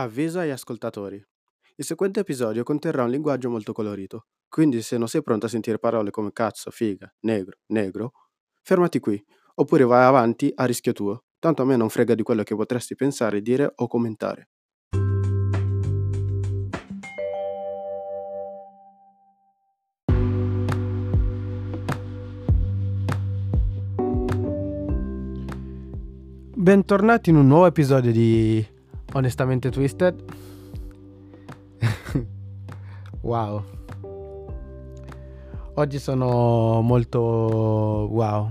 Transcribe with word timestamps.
Avviso 0.00 0.38
agli 0.38 0.48
ascoltatori. 0.48 1.22
Il 1.76 1.84
seguente 1.84 2.20
episodio 2.20 2.62
conterrà 2.62 3.04
un 3.04 3.10
linguaggio 3.10 3.50
molto 3.50 3.74
colorito, 3.74 4.28
quindi 4.48 4.80
se 4.80 4.96
non 4.96 5.08
sei 5.08 5.22
pronto 5.22 5.44
a 5.44 5.48
sentire 5.50 5.78
parole 5.78 6.10
come 6.10 6.32
cazzo, 6.32 6.70
figa, 6.70 7.12
negro, 7.20 7.58
negro, 7.66 8.12
fermati 8.62 8.98
qui, 8.98 9.22
oppure 9.56 9.84
vai 9.84 10.04
avanti 10.04 10.50
a 10.54 10.64
rischio 10.64 10.94
tuo, 10.94 11.24
tanto 11.38 11.60
a 11.60 11.64
me 11.66 11.76
non 11.76 11.90
frega 11.90 12.14
di 12.14 12.22
quello 12.22 12.42
che 12.44 12.56
potresti 12.56 12.94
pensare, 12.94 13.42
dire 13.42 13.72
o 13.76 13.86
commentare. 13.88 14.48
Bentornati 26.54 27.28
in 27.28 27.36
un 27.36 27.46
nuovo 27.46 27.66
episodio 27.66 28.12
di 28.12 28.78
Onestamente 29.12 29.70
Twisted. 29.70 30.22
wow. 33.22 33.62
Oggi 35.74 35.98
sono 35.98 36.80
molto 36.82 37.20
wow. 37.20 38.50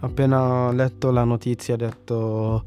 Appena 0.00 0.72
letto 0.72 1.10
la 1.10 1.24
notizia 1.24 1.74
ho 1.74 1.76
detto 1.76 2.64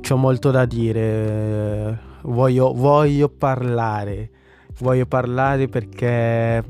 c'ho 0.00 0.16
molto 0.16 0.50
da 0.50 0.64
dire. 0.64 1.98
Voglio, 2.22 2.72
voglio 2.72 3.28
parlare. 3.28 4.30
Voglio 4.78 5.06
parlare 5.06 5.68
perché 5.68 6.62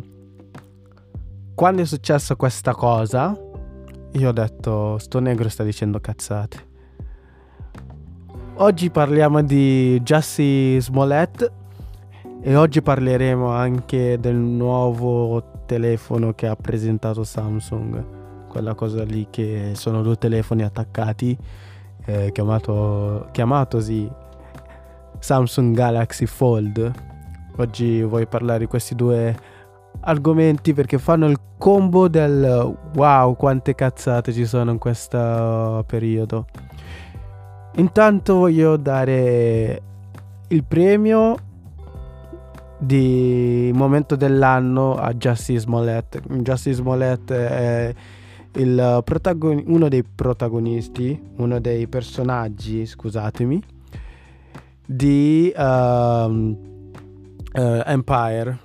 quando 1.54 1.82
è 1.82 1.84
successa 1.84 2.36
questa 2.36 2.72
cosa 2.74 3.36
io 4.12 4.28
ho 4.28 4.32
detto, 4.32 4.98
sto 4.98 5.18
negro 5.18 5.48
sta 5.48 5.62
dicendo 5.64 6.00
cazzate. 6.00 6.65
Oggi 8.58 8.88
parliamo 8.88 9.42
di 9.42 10.00
Jussie 10.02 10.80
Smollett 10.80 11.52
e 12.40 12.56
oggi 12.56 12.80
parleremo 12.80 13.50
anche 13.50 14.18
del 14.18 14.36
nuovo 14.36 15.64
telefono 15.66 16.32
che 16.32 16.46
ha 16.46 16.56
presentato 16.56 17.22
Samsung. 17.22 18.48
Quella 18.48 18.74
cosa 18.74 19.04
lì 19.04 19.26
che 19.28 19.72
sono 19.74 20.00
due 20.00 20.16
telefoni 20.16 20.62
attaccati, 20.62 21.36
eh, 22.06 22.32
chiamato, 22.32 23.28
chiamatosi 23.30 24.10
Samsung 25.18 25.76
Galaxy 25.76 26.24
Fold. 26.24 26.92
Oggi 27.58 28.00
voglio 28.00 28.26
parlare 28.26 28.60
di 28.60 28.66
questi 28.66 28.94
due 28.94 29.36
argomenti 30.00 30.72
perché 30.72 30.96
fanno 30.96 31.26
il 31.26 31.38
combo 31.58 32.08
del 32.08 32.74
wow 32.94 33.36
quante 33.36 33.74
cazzate 33.74 34.32
ci 34.32 34.46
sono 34.46 34.70
in 34.70 34.78
questo 34.78 35.84
periodo. 35.86 36.46
Intanto 37.76 38.36
voglio 38.36 38.76
dare 38.76 39.82
il 40.48 40.64
premio 40.64 41.36
di 42.78 43.70
momento 43.74 44.16
dell'anno 44.16 44.94
a 44.94 45.12
Justice 45.12 45.60
Smollett. 45.60 46.20
Justice 46.26 46.76
Smollett 46.76 47.30
è 47.30 47.94
protagon- 49.04 49.64
uno 49.66 49.88
dei 49.88 50.02
protagonisti, 50.02 51.20
uno 51.36 51.60
dei 51.60 51.86
personaggi, 51.86 52.86
scusatemi, 52.86 53.62
di 54.86 55.52
uh, 55.54 55.62
uh, 55.62 56.56
Empire 57.84 58.58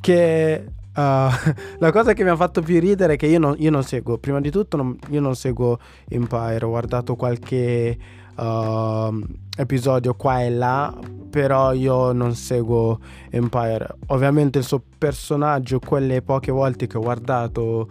che 0.00 0.68
Uh, 0.94 1.26
la 1.78 1.90
cosa 1.90 2.12
che 2.12 2.22
mi 2.22 2.30
ha 2.30 2.36
fatto 2.36 2.62
più 2.62 2.78
ridere 2.78 3.14
è 3.14 3.16
che 3.16 3.26
io 3.26 3.40
non, 3.40 3.56
io 3.58 3.72
non 3.72 3.82
seguo, 3.82 4.16
prima 4.18 4.40
di 4.40 4.52
tutto 4.52 4.76
non, 4.76 4.96
io 5.10 5.20
non 5.20 5.34
seguo 5.34 5.76
Empire, 6.08 6.64
ho 6.64 6.68
guardato 6.68 7.16
qualche 7.16 7.98
uh, 8.36 9.24
episodio 9.56 10.14
qua 10.14 10.42
e 10.42 10.50
là, 10.50 10.96
però 11.30 11.72
io 11.72 12.12
non 12.12 12.34
seguo 12.34 12.98
Empire. 13.30 13.86
Ovviamente 14.06 14.58
il 14.58 14.64
suo 14.64 14.82
personaggio, 14.98 15.78
quelle 15.78 16.22
poche 16.22 16.52
volte 16.52 16.86
che 16.86 16.96
ho 16.96 17.00
guardato 17.00 17.88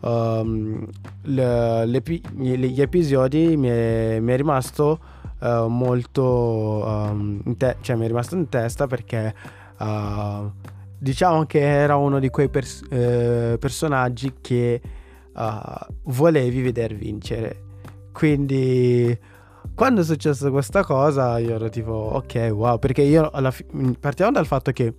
um, 0.00 0.86
le, 1.22 1.86
le, 1.86 2.02
gli 2.02 2.80
episodi, 2.80 3.56
mi 3.56 3.68
è, 3.68 4.18
mi 4.20 4.32
è 4.32 4.36
rimasto 4.36 4.98
uh, 5.40 5.66
molto... 5.66 6.82
Um, 6.84 7.56
te- 7.56 7.76
cioè 7.80 7.96
mi 7.96 8.04
è 8.04 8.08
rimasto 8.08 8.34
in 8.34 8.48
testa 8.48 8.86
perché... 8.86 9.34
Uh, 9.78 10.50
diciamo 10.98 11.44
che 11.44 11.60
era 11.60 11.96
uno 11.96 12.18
di 12.18 12.30
quei 12.30 12.48
pers- 12.48 12.84
eh, 12.88 13.56
personaggi 13.60 14.34
che 14.40 14.80
uh, 15.34 15.92
volevi 16.04 16.62
vedere 16.62 16.94
vincere. 16.94 17.62
Quindi 18.12 19.16
quando 19.74 20.00
è 20.00 20.04
successa 20.04 20.50
questa 20.50 20.84
cosa 20.84 21.38
io 21.38 21.54
ero 21.54 21.68
tipo 21.68 21.92
ok 21.92 22.50
wow 22.52 22.78
perché 22.78 23.02
io 23.02 23.30
alla 23.30 23.50
fi- 23.50 23.66
mm, 23.74 23.92
partiamo 23.92 24.32
dal 24.32 24.46
fatto 24.46 24.72
che 24.72 24.94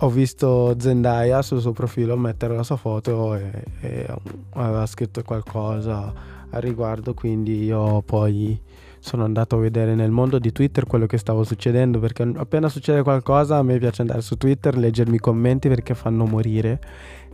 ho 0.00 0.08
visto 0.08 0.76
Zendaya 0.78 1.42
sul 1.42 1.60
suo 1.60 1.72
profilo 1.72 2.16
mettere 2.16 2.54
la 2.54 2.62
sua 2.62 2.76
foto 2.76 3.34
e, 3.34 3.50
e 3.80 4.06
aveva 4.54 4.86
scritto 4.86 5.22
qualcosa 5.22 6.12
al 6.50 6.60
riguardo 6.60 7.14
quindi 7.14 7.64
io 7.64 8.02
poi 8.02 8.60
sono 9.00 9.24
andato 9.24 9.56
a 9.56 9.60
vedere 9.60 9.94
nel 9.94 10.10
mondo 10.10 10.38
di 10.38 10.52
Twitter 10.52 10.86
quello 10.86 11.06
che 11.06 11.18
stava 11.18 11.44
succedendo 11.44 11.98
perché 11.98 12.30
appena 12.36 12.68
succede 12.68 13.02
qualcosa 13.02 13.56
a 13.56 13.62
me 13.62 13.78
piace 13.78 14.02
andare 14.02 14.20
su 14.20 14.36
Twitter, 14.36 14.76
leggermi 14.76 15.16
i 15.16 15.20
commenti 15.20 15.68
perché 15.68 15.94
fanno 15.94 16.26
morire. 16.26 16.80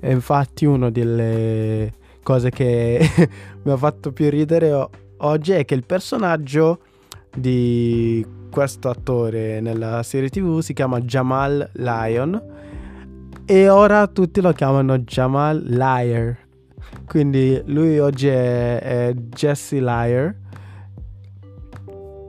E 0.00 0.12
infatti 0.12 0.66
una 0.66 0.90
delle 0.90 1.92
cose 2.22 2.50
che 2.50 3.00
mi 3.62 3.70
ha 3.70 3.76
fatto 3.76 4.12
più 4.12 4.28
ridere 4.28 4.88
oggi 5.24 5.52
è 5.52 5.64
che 5.64 5.74
il 5.74 5.84
personaggio 5.84 6.80
di 7.34 8.24
questo 8.50 8.88
attore 8.88 9.60
nella 9.60 10.02
serie 10.02 10.28
tv 10.28 10.60
si 10.60 10.72
chiama 10.72 11.00
Jamal 11.00 11.68
Lyon 11.72 12.40
e 13.44 13.68
ora 13.68 14.06
tutti 14.06 14.40
lo 14.40 14.52
chiamano 14.52 14.98
Jamal 14.98 15.62
Liar. 15.64 16.38
Quindi 17.06 17.60
lui 17.66 17.98
oggi 17.98 18.28
è, 18.28 18.78
è 18.78 19.14
Jesse 19.14 19.80
Liar 19.80 20.34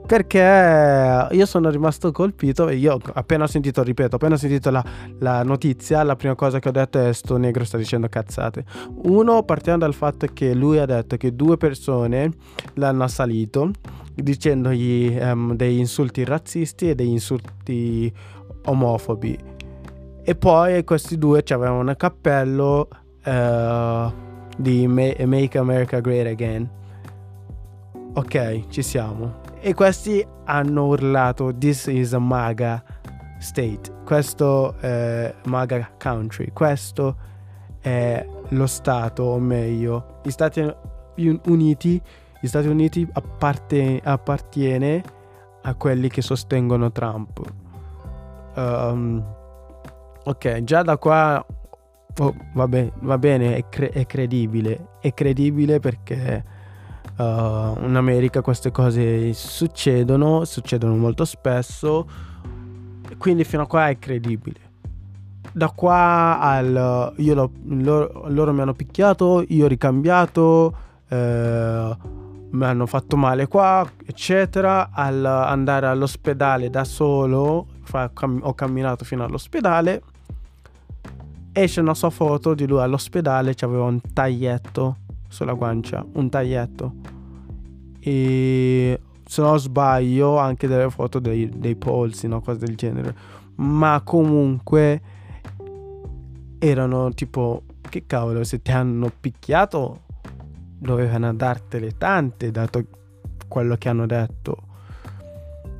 perché 0.06 1.28
io 1.30 1.46
sono 1.46 1.68
rimasto 1.68 2.12
colpito 2.12 2.68
e 2.68 2.76
io 2.76 2.98
appena 3.14 3.44
ho 3.44 3.46
sentito, 3.48 3.82
ripeto, 3.82 4.16
appena 4.16 4.34
ho 4.34 4.38
sentito 4.38 4.70
la, 4.70 4.84
la, 5.18 5.42
notizia, 5.42 6.02
la 6.04 6.14
prima 6.14 6.34
cosa 6.34 6.60
che 6.60 6.68
ho 6.68 6.72
detto 6.72 7.00
è 7.00 7.12
sto 7.12 7.36
negro 7.36 7.64
sta 7.64 7.76
dicendo 7.76 8.08
cazzate. 8.08 8.64
Uno, 9.02 9.42
partiamo 9.42 9.78
dal 9.78 9.94
fatto 9.94 10.26
che 10.32 10.54
lui 10.54 10.78
ha 10.78 10.86
detto 10.86 11.16
che 11.16 11.34
due 11.34 11.56
persone 11.56 12.30
l'hanno 12.74 13.04
assalito 13.04 13.70
dicendogli 14.14 15.18
um, 15.20 15.54
degli 15.54 15.78
insulti 15.78 16.24
razzisti 16.24 16.90
e 16.90 16.94
degli 16.94 17.08
insulti 17.08 18.12
omofobi. 18.64 19.38
E 20.22 20.34
poi 20.34 20.82
questi 20.84 21.18
due 21.18 21.42
avevano 21.48 21.80
un 21.80 21.94
cappello 21.96 22.88
uh, 23.24 24.12
di 24.56 24.86
Make 24.86 25.58
America 25.58 26.00
Great 26.00 26.26
Again. 26.26 26.70
Ok, 28.14 28.68
ci 28.68 28.82
siamo 28.82 29.45
e 29.60 29.74
questi 29.74 30.26
hanno 30.44 30.86
urlato 30.86 31.54
This 31.56 31.86
is 31.86 32.12
a 32.12 32.18
MAGA 32.18 32.82
state, 33.38 33.92
questo 34.04 34.76
è 34.78 35.34
MAGA 35.44 35.92
country, 35.98 36.50
questo 36.52 37.16
è 37.80 38.26
lo 38.48 38.66
Stato, 38.66 39.22
o 39.22 39.38
meglio, 39.38 40.20
gli 40.22 40.30
Stati 40.30 40.60
Uniti, 41.16 42.00
gli 42.40 42.46
Stati 42.46 42.68
Uniti 42.68 43.06
apparte, 43.12 44.00
appartiene 44.02 45.02
a 45.62 45.74
quelli 45.74 46.08
che 46.08 46.22
sostengono 46.22 46.90
Trump. 46.92 47.40
Um, 48.54 49.22
ok, 50.24 50.62
già 50.64 50.82
da 50.82 50.96
qua 50.96 51.44
oh, 52.18 52.34
va, 52.54 52.68
be- 52.68 52.92
va 53.00 53.18
bene, 53.18 53.56
è, 53.56 53.68
cre- 53.68 53.90
è 53.90 54.06
credibile, 54.06 54.88
è 55.00 55.12
credibile 55.12 55.78
perché 55.78 56.44
uh, 57.16 57.84
in 57.84 57.94
America 57.94 58.42
queste 58.42 58.70
cose 58.70 59.32
succedono, 59.32 60.44
succedono 60.44 60.96
molto 60.96 61.24
spesso, 61.24 62.06
quindi 63.18 63.44
fino 63.44 63.62
a 63.62 63.66
qua 63.66 63.88
è 63.88 63.98
credibile. 63.98 64.64
Da 65.52 65.70
qua 65.70 66.38
al 66.38 67.14
io 67.16 67.34
lo, 67.34 67.50
loro, 67.64 68.24
loro, 68.28 68.52
mi 68.52 68.60
hanno 68.60 68.74
picchiato, 68.74 69.42
io 69.48 69.64
ho 69.64 69.68
ricambiato, 69.68 70.76
eh, 71.08 71.96
mi 72.50 72.64
hanno 72.64 72.86
fatto 72.86 73.16
male 73.16 73.46
qua, 73.46 73.88
eccetera, 74.04 74.90
al 74.92 75.24
andare 75.24 75.86
all'ospedale 75.86 76.68
da 76.68 76.84
solo, 76.84 77.66
fa, 77.82 78.10
cam, 78.12 78.40
ho 78.42 78.52
camminato 78.52 79.04
fino 79.04 79.24
all'ospedale, 79.24 80.02
esce 81.52 81.80
una 81.80 81.94
sua 81.94 82.10
foto 82.10 82.52
di 82.52 82.66
lui 82.66 82.80
all'ospedale, 82.80 83.54
c'aveva 83.54 83.84
un 83.84 84.00
taglietto 84.12 84.96
sulla 85.36 85.52
guancia, 85.52 86.04
un 86.14 86.30
taglietto. 86.30 86.94
E 88.00 89.00
se 89.22 89.42
non 89.42 89.58
sbaglio 89.58 90.38
anche 90.38 90.66
delle 90.66 90.88
foto 90.88 91.18
dei, 91.18 91.50
dei 91.54 91.76
polsi, 91.76 92.26
no? 92.26 92.40
cose 92.40 92.60
del 92.60 92.74
genere. 92.74 93.14
Ma 93.56 94.00
comunque 94.02 95.00
erano 96.58 97.12
tipo, 97.12 97.64
che 97.86 98.04
cavolo, 98.06 98.44
se 98.44 98.62
ti 98.62 98.70
hanno 98.70 99.10
picchiato 99.20 100.04
dovevano 100.78 101.34
dartele 101.34 101.96
tante, 101.98 102.50
dato 102.50 102.84
quello 103.46 103.76
che 103.76 103.90
hanno 103.90 104.06
detto. 104.06 104.56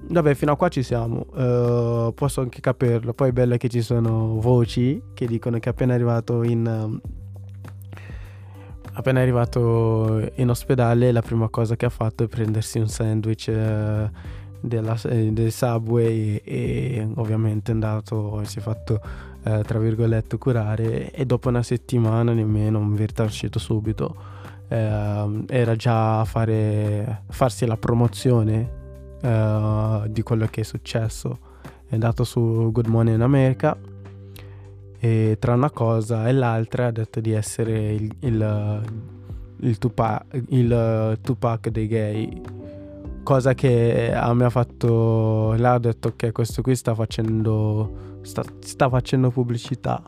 vabbè, 0.08 0.34
fino 0.34 0.52
a 0.52 0.56
qua 0.56 0.68
ci 0.68 0.82
siamo. 0.82 1.26
Uh, 1.32 2.12
posso 2.12 2.42
anche 2.42 2.60
capirlo. 2.60 3.14
Poi 3.14 3.30
è 3.30 3.32
bello 3.32 3.56
che 3.56 3.68
ci 3.68 3.80
sono 3.80 4.38
voci 4.38 5.00
che 5.14 5.26
dicono 5.26 5.58
che 5.58 5.70
appena 5.70 5.94
arrivato 5.94 6.42
in. 6.42 7.00
Appena 8.96 9.20
arrivato 9.20 10.30
in 10.34 10.50
ospedale, 10.50 11.12
la 11.12 11.22
prima 11.22 11.48
cosa 11.48 11.76
che 11.76 11.86
ha 11.86 11.90
fatto 11.90 12.24
è 12.24 12.26
prendersi 12.26 12.78
un 12.78 12.88
sandwich. 12.88 13.46
Uh, 13.48 14.10
della, 14.60 14.98
eh, 15.04 15.32
del 15.32 15.52
subway 15.52 16.36
e, 16.36 16.42
e, 16.44 17.08
ovviamente 17.16 17.70
è 17.70 17.74
andato 17.74 18.42
si 18.44 18.58
è 18.58 18.62
fatto 18.62 19.00
eh, 19.44 19.62
tra 19.64 19.78
virgolette 19.78 20.38
curare 20.38 21.10
e 21.10 21.24
dopo 21.24 21.48
una 21.48 21.62
settimana 21.62 22.32
nemmeno 22.32 22.78
un 22.78 22.94
verità 22.94 23.22
uscito 23.22 23.58
subito 23.58 24.16
eh, 24.68 25.44
era 25.48 25.76
già 25.76 26.20
a 26.20 26.24
fare, 26.24 27.22
farsi 27.28 27.66
la 27.66 27.76
promozione 27.76 28.70
eh, 29.20 30.02
di 30.08 30.22
quello 30.22 30.46
che 30.46 30.62
è 30.62 30.64
successo 30.64 31.38
è 31.88 31.94
andato 31.94 32.24
su 32.24 32.70
Good 32.72 32.86
Morning 32.86 33.20
America 33.20 33.76
e 34.98 35.36
tra 35.38 35.54
una 35.54 35.70
cosa 35.70 36.28
e 36.28 36.32
l'altra 36.32 36.86
ha 36.86 36.90
detto 36.90 37.20
di 37.20 37.32
essere 37.32 37.92
il, 37.92 38.14
il, 38.20 38.82
il, 39.60 39.78
Tupac, 39.78 40.24
il 40.48 41.18
Tupac 41.22 41.68
dei 41.68 41.86
gay. 41.86 42.42
Cosa 43.22 43.54
che 43.54 44.12
a 44.14 44.32
me 44.34 44.44
ha 44.44 44.50
fatto 44.50 45.54
là 45.54 45.74
ha 45.74 45.78
detto 45.78 46.12
che 46.14 46.30
questo 46.32 46.62
qui 46.62 46.76
sta 46.76 46.94
facendo 46.94 48.18
sta, 48.22 48.42
sta 48.60 48.88
facendo 48.88 49.30
pubblicità. 49.30 50.02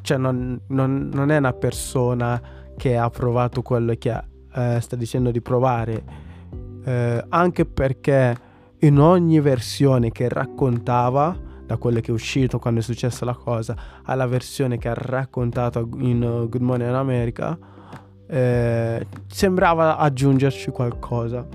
Cioè 0.00 0.18
non, 0.18 0.60
non, 0.68 1.10
non, 1.12 1.30
è 1.30 1.36
una 1.36 1.52
persona 1.52 2.40
che 2.76 2.96
ha 2.96 3.08
provato 3.08 3.62
quello 3.62 3.94
che 3.96 4.22
eh, 4.52 4.78
sta 4.80 4.96
dicendo 4.96 5.30
di 5.30 5.40
provare 5.40 6.02
eh, 6.84 7.24
anche 7.28 7.64
perché 7.64 8.36
in 8.80 8.98
ogni 8.98 9.40
versione 9.40 10.10
che 10.10 10.28
raccontava 10.28 11.52
da 11.66 11.76
quello 11.76 12.00
che 12.00 12.10
è 12.10 12.14
uscito 12.14 12.58
quando 12.58 12.80
è 12.80 12.82
successa 12.82 13.24
la 13.24 13.34
cosa 13.34 13.76
alla 14.04 14.26
versione 14.26 14.78
che 14.78 14.88
ha 14.88 14.94
raccontato 14.94 15.88
in 15.98 16.46
Good 16.48 16.62
Morning 16.62 16.90
in 16.90 16.96
America 16.96 17.58
eh, 18.26 19.06
sembrava 19.26 19.96
aggiungerci 19.96 20.70
qualcosa 20.70 21.46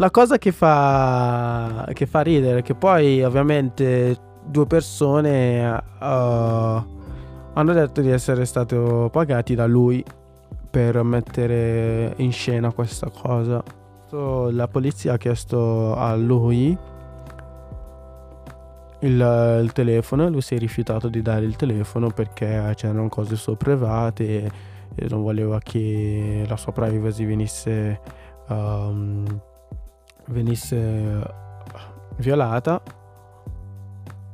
la 0.00 0.12
cosa 0.12 0.38
che 0.38 0.52
fa, 0.52 1.88
che 1.92 2.06
fa 2.06 2.20
ridere, 2.20 2.62
che 2.62 2.76
poi 2.76 3.20
ovviamente 3.24 4.16
due 4.44 4.64
persone 4.66 5.68
uh, 5.68 6.04
hanno 6.04 7.72
detto 7.72 8.00
di 8.00 8.10
essere 8.10 8.44
stati 8.44 8.76
pagati 9.10 9.56
da 9.56 9.66
lui 9.66 10.04
per 10.70 11.02
mettere 11.02 12.12
in 12.18 12.30
scena 12.30 12.70
questa 12.70 13.10
cosa. 13.10 13.60
La 14.10 14.68
polizia 14.68 15.14
ha 15.14 15.16
chiesto 15.16 15.96
a 15.96 16.14
lui 16.14 16.78
il, 19.00 19.60
il 19.62 19.72
telefono 19.72 20.26
e 20.26 20.30
lui 20.30 20.40
si 20.40 20.54
è 20.54 20.58
rifiutato 20.58 21.08
di 21.08 21.22
dare 21.22 21.44
il 21.44 21.56
telefono 21.56 22.10
perché 22.10 22.72
c'erano 22.74 23.08
cose 23.08 23.36
sue 23.36 23.56
private 23.56 24.26
e, 24.26 24.50
e 24.94 25.06
non 25.08 25.22
voleva 25.22 25.60
che 25.60 26.44
la 26.46 26.56
sua 26.56 26.72
privacy 26.72 27.24
venisse 27.24 28.00
um, 28.48 29.40
venisse 30.28 31.22
violata. 32.16 32.82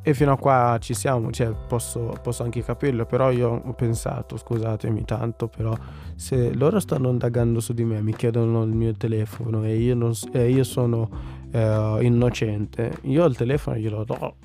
E 0.07 0.13
fino 0.13 0.33
a 0.33 0.37
qua 0.37 0.77
ci 0.81 0.93
siamo, 0.93 1.31
cioè 1.31 1.51
posso, 1.67 2.15
posso, 2.21 2.43
anche 2.43 2.63
capirlo, 2.63 3.07
però 3.07 3.31
io 3.31 3.63
ho 3.65 3.73
pensato, 3.73 4.37
scusatemi 4.37 5.03
tanto, 5.07 5.49
però 5.49 5.75
se 6.15 6.53
loro 6.53 6.79
stanno 6.79 7.09
indagando 7.09 7.59
su 7.59 7.73
di 7.73 7.85
me, 7.85 8.03
mi 8.03 8.15
chiedono 8.15 8.65
il 8.65 8.75
mio 8.75 8.93
telefono 8.93 9.65
e 9.65 9.79
io, 9.79 9.95
non, 9.95 10.13
e 10.33 10.51
io 10.51 10.63
sono 10.63 11.09
eh, 11.51 11.99
innocente, 12.03 12.99
io 13.05 13.25
il 13.25 13.35
telefono 13.35 13.79
glielo 13.79 14.05
do, 14.05 14.37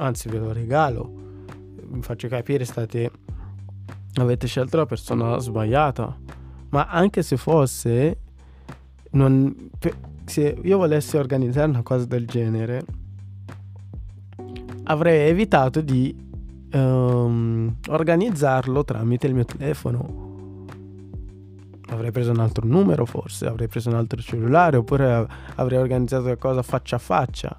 anzi 0.00 0.28
ve 0.28 0.38
lo 0.38 0.52
regalo, 0.52 1.12
vi 1.88 2.02
faccio 2.02 2.28
capire, 2.28 2.64
state, 2.64 3.10
avete 4.14 4.46
scelto 4.46 4.76
la 4.76 4.86
persona 4.86 5.38
sbagliata, 5.38 6.16
ma 6.70 6.86
anche 6.86 7.22
se 7.22 7.36
fosse, 7.36 8.18
non, 9.12 9.70
se 10.24 10.58
io 10.62 10.78
volessi 10.78 11.16
organizzare 11.16 11.68
una 11.68 11.82
cosa 11.82 12.06
del 12.06 12.26
genere, 12.26 12.84
avrei 14.84 15.28
evitato 15.28 15.80
di 15.80 16.16
um, 16.72 17.76
organizzarlo 17.88 18.84
tramite 18.84 19.26
il 19.26 19.34
mio 19.34 19.44
telefono. 19.44 20.28
Avrei 21.88 22.12
preso 22.12 22.30
un 22.30 22.38
altro 22.38 22.66
numero 22.66 23.04
forse, 23.04 23.46
avrei 23.46 23.66
preso 23.66 23.88
un 23.88 23.96
altro 23.96 24.20
cellulare 24.20 24.76
oppure 24.76 25.26
avrei 25.56 25.78
organizzato 25.78 26.22
qualcosa 26.22 26.62
faccia 26.62 26.96
a 26.96 27.00
faccia. 27.00 27.56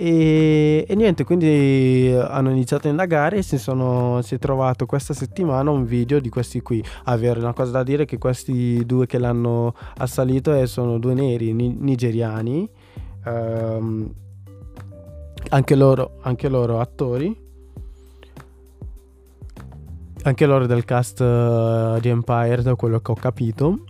E, 0.00 0.84
e, 0.86 0.94
niente, 0.94 1.24
quindi 1.24 2.14
hanno 2.16 2.50
iniziato 2.50 2.86
a 2.86 2.90
indagare 2.90 3.38
e 3.38 3.42
si, 3.42 3.58
sono, 3.58 4.22
si 4.22 4.36
è 4.36 4.38
trovato 4.38 4.86
questa 4.86 5.12
settimana 5.12 5.72
un 5.72 5.84
video 5.84 6.20
di 6.20 6.28
questi 6.28 6.60
qui. 6.60 6.80
Avere 7.06 7.40
una 7.40 7.52
cosa 7.52 7.72
da 7.72 7.82
dire 7.82 8.04
che 8.04 8.16
questi 8.16 8.86
due 8.86 9.06
che 9.06 9.18
l'hanno 9.18 9.74
assalito 9.96 10.54
eh, 10.54 10.68
sono 10.68 10.98
due 10.98 11.14
neri 11.14 11.52
ni- 11.52 11.76
nigeriani, 11.76 12.70
um, 13.24 14.08
anche, 15.48 15.74
loro, 15.74 16.18
anche 16.20 16.48
loro 16.48 16.78
attori, 16.78 17.36
anche 20.22 20.46
loro 20.46 20.66
del 20.66 20.84
cast 20.84 21.18
uh, 21.18 21.98
di 21.98 22.08
Empire, 22.08 22.62
da 22.62 22.76
quello 22.76 23.00
che 23.00 23.10
ho 23.10 23.16
capito. 23.16 23.80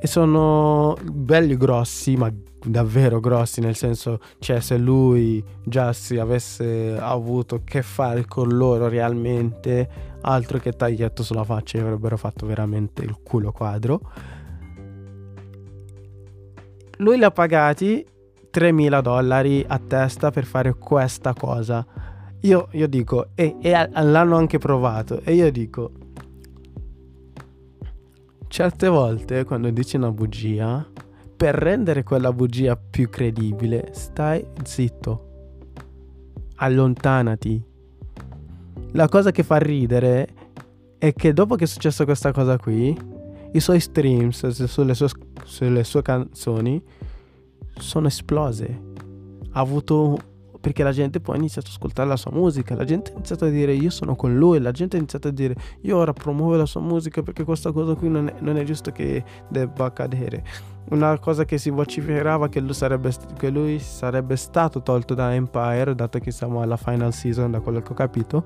E 0.00 0.06
sono 0.08 0.96
belli 1.04 1.56
grossi, 1.56 2.16
ma 2.16 2.28
davvero 2.68 3.20
grossi, 3.20 3.60
nel 3.60 3.74
senso, 3.74 4.20
cioè 4.38 4.60
se 4.60 4.76
lui 4.76 5.42
già 5.64 5.92
si 5.92 6.18
avesse 6.18 6.96
avuto 6.98 7.62
che 7.64 7.82
fare 7.82 8.24
con 8.26 8.48
loro 8.48 8.88
realmente, 8.88 9.88
altro 10.22 10.58
che 10.58 10.72
taglietto 10.72 11.22
sulla 11.22 11.44
faccia, 11.44 11.78
gli 11.78 11.82
avrebbero 11.82 12.16
fatto 12.16 12.46
veramente 12.46 13.02
il 13.02 13.16
culo 13.22 13.52
quadro. 13.52 14.00
Lui 16.98 17.16
li 17.16 17.24
ha 17.24 17.30
pagati 17.30 18.04
3.000 18.52 19.00
dollari 19.00 19.64
a 19.66 19.78
testa 19.78 20.30
per 20.30 20.44
fare 20.44 20.74
questa 20.74 21.32
cosa. 21.32 21.86
Io, 22.42 22.68
io 22.72 22.86
dico, 22.88 23.28
e, 23.34 23.56
e 23.60 23.70
l'hanno 23.70 24.36
anche 24.36 24.58
provato, 24.58 25.20
e 25.22 25.34
io 25.34 25.50
dico, 25.50 25.90
certe 28.48 28.88
volte 28.88 29.44
quando 29.44 29.70
dici 29.70 29.96
una 29.96 30.10
bugia 30.10 30.86
per 31.38 31.54
rendere 31.54 32.02
quella 32.02 32.32
bugia 32.32 32.76
più 32.76 33.08
credibile, 33.08 33.90
stai 33.92 34.44
zitto. 34.64 35.26
Allontanati. 36.56 37.62
La 38.90 39.06
cosa 39.06 39.30
che 39.30 39.44
fa 39.44 39.56
ridere 39.58 40.28
è 40.98 41.12
che 41.12 41.32
dopo 41.32 41.54
che 41.54 41.62
è 41.62 41.66
successa 41.68 42.02
questa 42.02 42.32
cosa 42.32 42.58
qui, 42.58 42.92
i 43.52 43.60
suoi 43.60 43.78
streams 43.78 44.48
sulle 44.48 44.94
sue, 44.94 45.08
sulle 45.44 45.84
sue 45.84 46.02
canzoni 46.02 46.82
sono 47.76 48.08
esplose. 48.08 48.86
Ha 49.52 49.60
avuto 49.60 50.18
perché 50.60 50.82
la 50.82 50.90
gente 50.90 51.20
poi 51.20 51.36
ha 51.36 51.38
iniziato 51.38 51.68
ad 51.68 51.74
ascoltare 51.74 52.08
la 52.08 52.16
sua 52.16 52.32
musica, 52.32 52.74
la 52.74 52.84
gente 52.84 53.12
ha 53.12 53.14
iniziato 53.14 53.44
a 53.44 53.48
dire 53.48 53.74
io 53.74 53.90
sono 53.90 54.16
con 54.16 54.36
lui, 54.36 54.58
la 54.58 54.72
gente 54.72 54.96
ha 54.96 54.98
iniziato 54.98 55.28
a 55.28 55.30
dire 55.30 55.54
io 55.82 55.96
ora 55.96 56.12
promuovo 56.12 56.56
la 56.56 56.66
sua 56.66 56.80
musica 56.80 57.22
perché 57.22 57.44
questa 57.44 57.70
cosa 57.70 57.94
qui 57.94 58.08
non 58.08 58.26
è, 58.26 58.34
non 58.40 58.56
è 58.56 58.64
giusto 58.64 58.90
che 58.90 59.22
debba 59.48 59.84
accadere. 59.84 60.76
Una 60.90 61.18
cosa 61.18 61.44
che 61.44 61.58
si 61.58 61.68
vociferava 61.70 62.48
che 62.48 62.60
lui, 62.60 62.72
sarebbe, 62.72 63.10
che 63.36 63.50
lui 63.50 63.78
sarebbe 63.78 64.36
stato 64.36 64.82
tolto 64.82 65.14
da 65.14 65.34
Empire, 65.34 65.94
dato 65.94 66.18
che 66.18 66.30
siamo 66.30 66.62
alla 66.62 66.78
final 66.78 67.12
season 67.12 67.50
da 67.50 67.60
quello 67.60 67.80
che 67.80 67.92
ho 67.92 67.94
capito, 67.94 68.44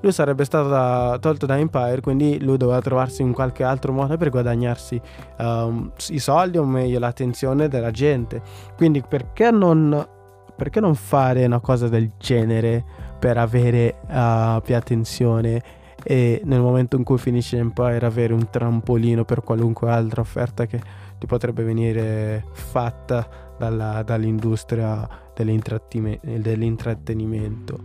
lui 0.00 0.12
sarebbe 0.12 0.44
stato 0.44 0.68
da, 0.68 1.18
tolto 1.20 1.46
da 1.46 1.58
Empire, 1.58 2.00
quindi 2.00 2.42
lui 2.42 2.56
doveva 2.56 2.80
trovarsi 2.80 3.22
in 3.22 3.32
qualche 3.32 3.64
altro 3.64 3.92
modo 3.92 4.16
per 4.16 4.30
guadagnarsi 4.30 5.00
um, 5.38 5.90
i 6.08 6.18
soldi 6.18 6.58
o 6.58 6.64
meglio 6.64 6.98
l'attenzione 6.98 7.68
della 7.68 7.90
gente. 7.90 8.40
Quindi 8.76 9.02
perché 9.06 9.50
non 9.50 10.18
perché 10.56 10.78
non 10.80 10.94
fare 10.94 11.46
una 11.46 11.60
cosa 11.60 11.88
del 11.88 12.10
genere 12.18 12.84
per 13.18 13.38
avere 13.38 14.00
uh, 14.08 14.60
più 14.60 14.76
attenzione 14.76 15.62
e 16.02 16.42
nel 16.44 16.60
momento 16.60 16.96
in 16.96 17.02
cui 17.02 17.16
finisce 17.16 17.56
Empire 17.56 18.04
avere 18.04 18.34
un 18.34 18.48
trampolino 18.50 19.24
per 19.24 19.42
qualunque 19.42 19.90
altra 19.90 20.20
offerta 20.20 20.66
che 20.66 20.80
ti 21.20 21.26
potrebbe 21.26 21.62
venire 21.62 22.44
fatta 22.50 23.28
dalla, 23.58 24.02
dall'industria 24.02 25.06
dell'intrattenimento. 25.34 27.78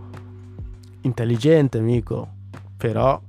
Intelligente, 1.01 1.77
amico, 1.77 2.29
però 2.77 3.21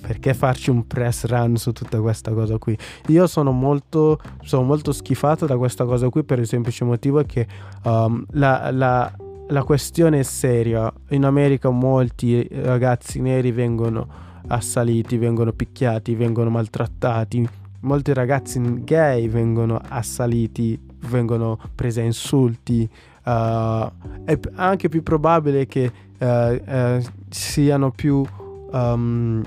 perché 0.00 0.34
farci 0.34 0.70
un 0.70 0.88
press 0.88 1.26
run 1.26 1.56
su 1.56 1.70
tutta 1.72 2.00
questa 2.00 2.32
cosa 2.32 2.58
qui? 2.58 2.76
Io 3.06 3.28
sono 3.28 3.52
molto, 3.52 4.18
sono 4.42 4.64
molto 4.64 4.90
schifato 4.90 5.46
da 5.46 5.56
questa 5.56 5.84
cosa 5.84 6.08
qui 6.08 6.24
per 6.24 6.40
il 6.40 6.48
semplice 6.48 6.84
motivo 6.84 7.22
che 7.22 7.46
um, 7.84 8.26
la, 8.32 8.72
la, 8.72 9.16
la 9.48 9.62
questione 9.62 10.18
è 10.18 10.24
seria. 10.24 10.92
In 11.10 11.24
America 11.24 11.70
molti 11.70 12.44
ragazzi 12.50 13.20
neri 13.20 13.52
vengono 13.52 14.08
assaliti, 14.48 15.16
vengono 15.16 15.52
picchiati, 15.52 16.16
vengono 16.16 16.50
maltrattati. 16.50 17.65
Molti 17.86 18.12
ragazzi 18.12 18.60
gay 18.82 19.28
vengono 19.28 19.80
assaliti 19.80 20.76
vengono 21.08 21.56
prese 21.72 22.00
a 22.00 22.04
insulti. 22.04 22.88
Uh, 23.24 23.88
è 24.24 24.36
anche 24.54 24.88
più 24.88 25.04
probabile 25.04 25.66
che 25.66 25.92
uh, 26.18 26.26
uh, 26.26 27.04
siano 27.28 27.92
più 27.92 28.24
um, 28.72 29.42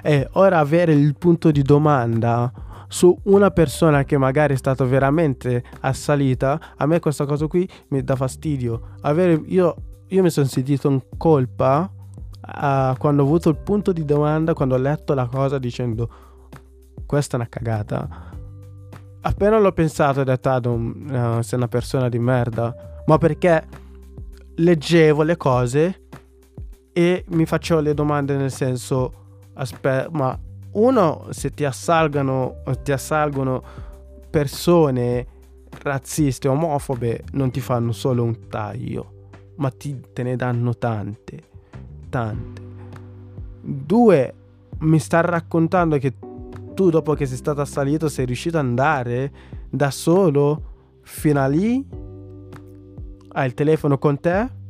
e 0.00 0.28
ora 0.32 0.58
avere 0.58 0.92
il 0.92 1.16
punto 1.16 1.50
di 1.50 1.62
domanda 1.62 2.52
su 2.86 3.16
una 3.24 3.50
persona 3.50 4.04
che 4.04 4.16
magari 4.16 4.54
è 4.54 4.56
stata 4.56 4.84
veramente 4.84 5.64
assalita, 5.80 6.74
a 6.76 6.86
me 6.86 7.00
questa 7.00 7.26
cosa 7.26 7.48
qui 7.48 7.68
mi 7.88 8.00
dà 8.00 8.14
fastidio. 8.14 8.90
Avere, 9.00 9.40
io, 9.46 9.74
io 10.06 10.22
mi 10.22 10.30
sono 10.30 10.46
sentito 10.46 10.88
in 10.88 11.00
colpa 11.16 11.90
uh, 12.46 12.96
quando 12.96 13.22
ho 13.22 13.26
avuto 13.26 13.48
il 13.48 13.56
punto 13.56 13.92
di 13.92 14.04
domanda, 14.04 14.54
quando 14.54 14.74
ho 14.74 14.78
letto 14.78 15.14
la 15.14 15.26
cosa 15.26 15.58
dicendo 15.58 16.08
questa 17.06 17.36
è 17.36 17.40
una 17.40 17.48
cagata. 17.48 18.32
Appena 19.20 19.58
l'ho 19.58 19.72
pensato 19.72 20.20
ho 20.20 20.24
detto, 20.24 20.48
ah, 20.48 20.58
uh, 20.58 21.42
sei 21.42 21.58
una 21.58 21.68
persona 21.68 22.08
di 22.08 22.18
merda. 22.18 22.74
Ma 23.06 23.18
perché 23.18 23.66
leggevo 24.56 25.22
le 25.22 25.36
cose 25.36 26.02
e 26.92 27.24
mi 27.28 27.44
facevo 27.44 27.80
le 27.80 27.94
domande 27.94 28.36
nel 28.36 28.50
senso 28.50 29.12
aspetta, 29.54 30.08
ma 30.10 30.38
uno, 30.72 31.26
se 31.30 31.50
ti 31.50 31.64
assalgano, 31.64 32.62
ti 32.82 32.92
assalgono 32.92 33.62
persone 34.30 35.26
razziste, 35.82 36.48
omofobe, 36.48 37.24
non 37.32 37.50
ti 37.50 37.60
fanno 37.60 37.92
solo 37.92 38.22
un 38.22 38.48
taglio, 38.48 39.28
ma 39.56 39.70
ti, 39.70 40.00
te 40.12 40.22
ne 40.22 40.36
danno 40.36 40.76
tante, 40.76 41.42
tante. 42.14 42.62
Due, 43.60 44.34
mi 44.78 45.00
sta 45.00 45.20
raccontando 45.20 45.98
che 45.98 46.14
tu 46.74 46.88
dopo 46.88 47.14
che 47.14 47.26
sei 47.26 47.36
stato 47.36 47.60
assalito 47.60 48.08
sei 48.08 48.24
riuscito 48.24 48.56
ad 48.56 48.64
andare 48.64 49.32
da 49.68 49.90
solo 49.90 51.00
fino 51.02 51.40
a 51.40 51.48
lì, 51.48 51.84
hai 53.30 53.46
il 53.46 53.54
telefono 53.54 53.98
con 53.98 54.20
te 54.20 54.62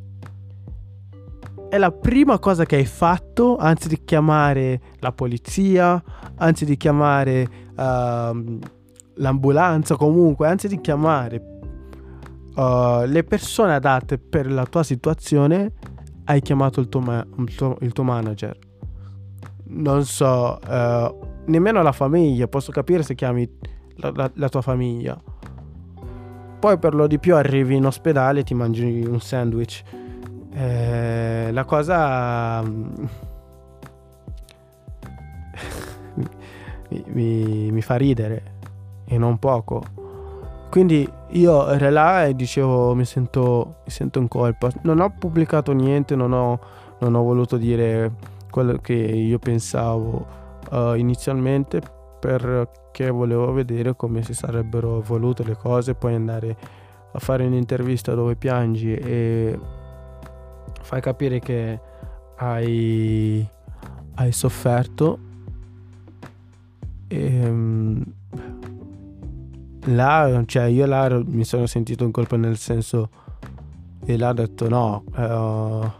è 1.68 1.76
la 1.76 1.90
prima 1.90 2.38
cosa 2.38 2.64
che 2.64 2.76
hai 2.76 2.86
fatto 2.86 3.56
anzi 3.56 3.88
di 3.88 4.04
chiamare 4.04 4.80
la 5.00 5.12
polizia, 5.12 6.02
anzi 6.36 6.64
di 6.64 6.78
chiamare 6.78 7.48
uh, 7.76 8.58
l'ambulanza, 9.16 9.96
comunque, 9.96 10.46
anzi 10.46 10.68
di 10.68 10.80
chiamare 10.80 11.42
uh, 12.54 13.04
le 13.04 13.24
persone 13.24 13.74
adatte 13.74 14.18
per 14.18 14.50
la 14.50 14.64
tua 14.66 14.84
situazione, 14.84 15.72
hai 16.24 16.40
chiamato 16.40 16.80
il 16.80 16.88
tuo, 16.88 17.00
ma- 17.00 17.26
il 17.38 17.54
tuo, 17.54 17.76
il 17.80 17.92
tuo 17.92 18.04
manager. 18.04 18.56
Non 19.66 20.04
so, 20.04 20.58
uh, 20.66 21.26
nemmeno 21.46 21.82
la 21.82 21.92
famiglia, 21.92 22.46
posso 22.48 22.70
capire 22.70 23.02
se 23.02 23.14
chiami 23.14 23.48
la, 23.96 24.12
la, 24.14 24.30
la 24.34 24.48
tua 24.48 24.62
famiglia. 24.62 25.20
Poi 26.58 26.78
per 26.78 26.94
lo 26.94 27.06
di 27.06 27.18
più 27.18 27.36
arrivi 27.36 27.74
in 27.74 27.84
ospedale 27.86 28.40
e 28.40 28.42
ti 28.44 28.54
mangi 28.54 29.04
un 29.06 29.20
sandwich 29.20 29.82
eh, 30.54 31.50
la 31.50 31.64
cosa 31.64 32.62
mi, 32.62 32.78
mi, 37.06 37.72
mi, 37.72 37.82
fa 37.82 37.96
ridere 37.96 38.52
e 39.04 39.18
non 39.18 39.38
poco. 39.38 39.82
Quindi 40.74 41.08
io 41.28 41.68
ero 41.68 41.88
là 41.88 42.26
e 42.26 42.34
dicevo 42.34 42.96
mi 42.96 43.04
sento, 43.04 43.76
mi 43.84 43.90
sento 43.92 44.18
in 44.18 44.26
colpa. 44.26 44.72
Non 44.82 44.98
ho 44.98 45.08
pubblicato 45.08 45.70
niente, 45.70 46.16
non 46.16 46.32
ho, 46.32 46.58
non 46.98 47.14
ho 47.14 47.22
voluto 47.22 47.56
dire 47.56 48.10
quello 48.50 48.78
che 48.78 48.92
io 48.92 49.38
pensavo 49.38 50.26
uh, 50.72 50.94
inizialmente 50.94 51.80
perché 52.18 53.08
volevo 53.08 53.52
vedere 53.52 53.94
come 53.94 54.24
si 54.24 54.34
sarebbero 54.34 54.98
evolute 54.98 55.44
le 55.44 55.56
cose, 55.56 55.94
poi 55.94 56.16
andare 56.16 56.56
a 57.12 57.20
fare 57.20 57.46
un'intervista 57.46 58.14
dove 58.14 58.34
piangi 58.34 58.94
e 58.94 59.56
fai 60.80 61.00
capire 61.00 61.38
che 61.38 61.80
hai, 62.38 63.48
hai 64.16 64.32
sofferto 64.32 65.18
e 67.06 67.36
ehm, 67.36 68.04
là, 69.84 70.42
cioè 70.46 70.64
io 70.64 70.86
là 70.86 71.22
mi 71.24 71.44
sono 71.44 71.66
sentito 71.66 72.04
in 72.04 72.10
colpa 72.10 72.36
nel 72.36 72.56
senso 72.56 73.10
e 74.04 74.18
là 74.18 74.30
ho 74.30 74.32
detto 74.32 74.68
no 74.68 75.04
uh, 75.16 75.90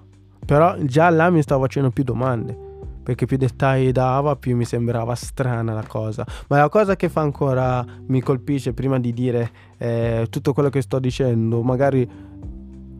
però 0.45 0.77
già 0.81 1.09
là 1.11 1.31
mi 1.31 1.43
stavo 1.43 1.63
facendo 1.63 1.91
più 1.91 2.05
domande 2.05 2.65
perché 3.05 3.27
più 3.27 3.37
dettagli 3.37 3.93
dava 3.93 4.35
più 4.35 4.57
mi 4.57 4.65
sembrava 4.65 5.15
strana 5.15 5.75
la 5.75 5.85
cosa. 5.87 6.27
Ma 6.49 6.57
la 6.57 6.71
cosa 6.71 6.97
che 6.97 7.11
fa 7.11 7.21
ancora 7.21 7.85
mi 8.07 8.23
colpisce 8.23 8.73
prima 8.73 8.99
di 8.99 9.13
dire 9.13 9.51
eh, 9.77 10.27
tutto 10.31 10.55
quello 10.55 10.71
che 10.71 10.81
sto 10.81 10.99
dicendo 10.99 11.63
magari 11.63 12.09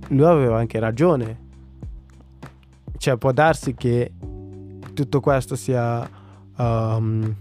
lui 0.09 0.27
aveva 0.27 0.59
anche 0.59 0.79
ragione. 0.79 1.41
Cioè 2.99 3.17
può 3.17 3.33
darsi 3.33 3.75
che 3.75 4.13
tutto 4.93 5.21
questo 5.21 5.57
sia 5.57 6.07
um, 6.57 7.35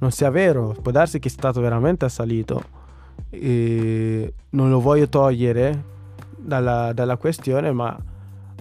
non 0.00 0.10
sia 0.10 0.30
vero, 0.30 0.74
può 0.80 0.90
darsi 0.90 1.18
che 1.18 1.28
è 1.28 1.30
stato 1.30 1.60
veramente 1.60 2.04
assalito. 2.04 2.78
E 3.30 4.34
non 4.50 4.70
lo 4.70 4.80
voglio 4.80 5.08
togliere 5.08 5.84
dalla, 6.36 6.92
dalla 6.92 7.16
questione, 7.16 7.70
ma 7.70 7.96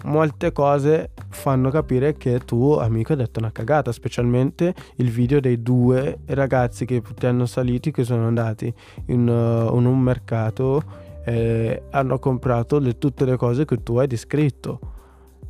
molte 0.04 0.52
cose 0.52 1.12
fanno 1.30 1.70
capire 1.70 2.14
che 2.14 2.40
tu, 2.40 2.74
amico, 2.74 3.14
hai 3.14 3.18
detto 3.18 3.40
una 3.40 3.52
cagata, 3.52 3.92
specialmente 3.92 4.74
il 4.98 5.10
video 5.10 5.40
dei 5.40 5.62
due 5.62 6.20
ragazzi 6.26 6.86
che 6.86 7.02
ti 7.16 7.26
hanno 7.26 7.46
saliti, 7.46 7.92
che 7.92 8.04
sono 8.04 8.28
andati 8.28 8.74
in, 9.08 9.28
uh, 9.28 9.76
in 9.78 9.86
un 9.86 10.00
mercato 10.00 11.08
e 11.24 11.84
hanno 11.92 12.20
comprato 12.20 12.80
le, 12.80 12.98
tutte 12.98 13.26
le 13.26 13.38
cose 13.38 13.66
che 13.66 13.82
tu 13.82 13.98
hai 13.98 14.08
descritto. 14.08 14.80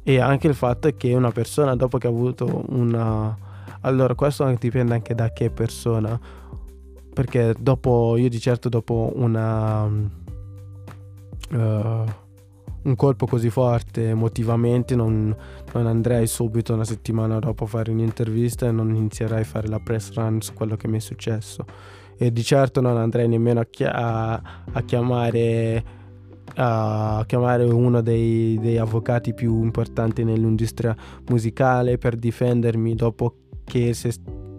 E 0.03 0.19
anche 0.19 0.47
il 0.47 0.55
fatto 0.55 0.89
che 0.95 1.13
una 1.13 1.31
persona 1.31 1.75
dopo 1.75 1.97
che 1.97 2.07
ha 2.07 2.09
avuto 2.09 2.63
una 2.69 3.35
allora 3.81 4.15
questo 4.15 4.51
dipende 4.59 4.93
anche 4.93 5.15
da 5.15 5.31
che 5.31 5.49
persona. 5.49 6.19
Perché 7.13 7.55
dopo 7.59 8.15
io 8.17 8.29
di 8.29 8.39
certo 8.39 8.69
dopo 8.69 9.11
una 9.15 9.83
uh, 9.83 10.09
un 12.81 12.95
colpo 12.95 13.25
così 13.25 13.49
forte 13.49 14.09
emotivamente 14.09 14.95
non, 14.95 15.35
non, 15.73 15.87
andrei 15.87 16.27
subito 16.27 16.73
una 16.73 16.85
settimana 16.85 17.39
dopo 17.39 17.65
a 17.65 17.67
fare 17.67 17.91
un'intervista 17.91 18.67
e 18.67 18.71
non 18.71 18.95
inizierei 18.95 19.41
a 19.41 19.43
fare 19.43 19.67
la 19.67 19.79
press 19.79 20.13
run 20.13 20.41
su 20.41 20.53
quello 20.53 20.75
che 20.75 20.87
mi 20.87 20.97
è 20.97 21.01
successo. 21.01 21.65
E 22.17 22.31
di 22.31 22.43
certo 22.43 22.81
non 22.81 22.97
andrei 22.97 23.27
nemmeno 23.27 23.59
a, 23.59 23.65
chi- 23.65 23.85
a, 23.85 24.33
a 24.33 24.81
chiamare 24.83 25.97
a 26.55 27.23
chiamare 27.27 27.63
uno 27.63 28.01
dei, 28.01 28.57
dei, 28.59 28.77
avvocati 28.77 29.33
più 29.33 29.63
importanti 29.63 30.23
nell'industria 30.23 30.95
musicale 31.29 31.97
per 31.97 32.17
difendermi 32.17 32.95
dopo 32.95 33.35
che 33.69 33.93
sei, 33.93 34.11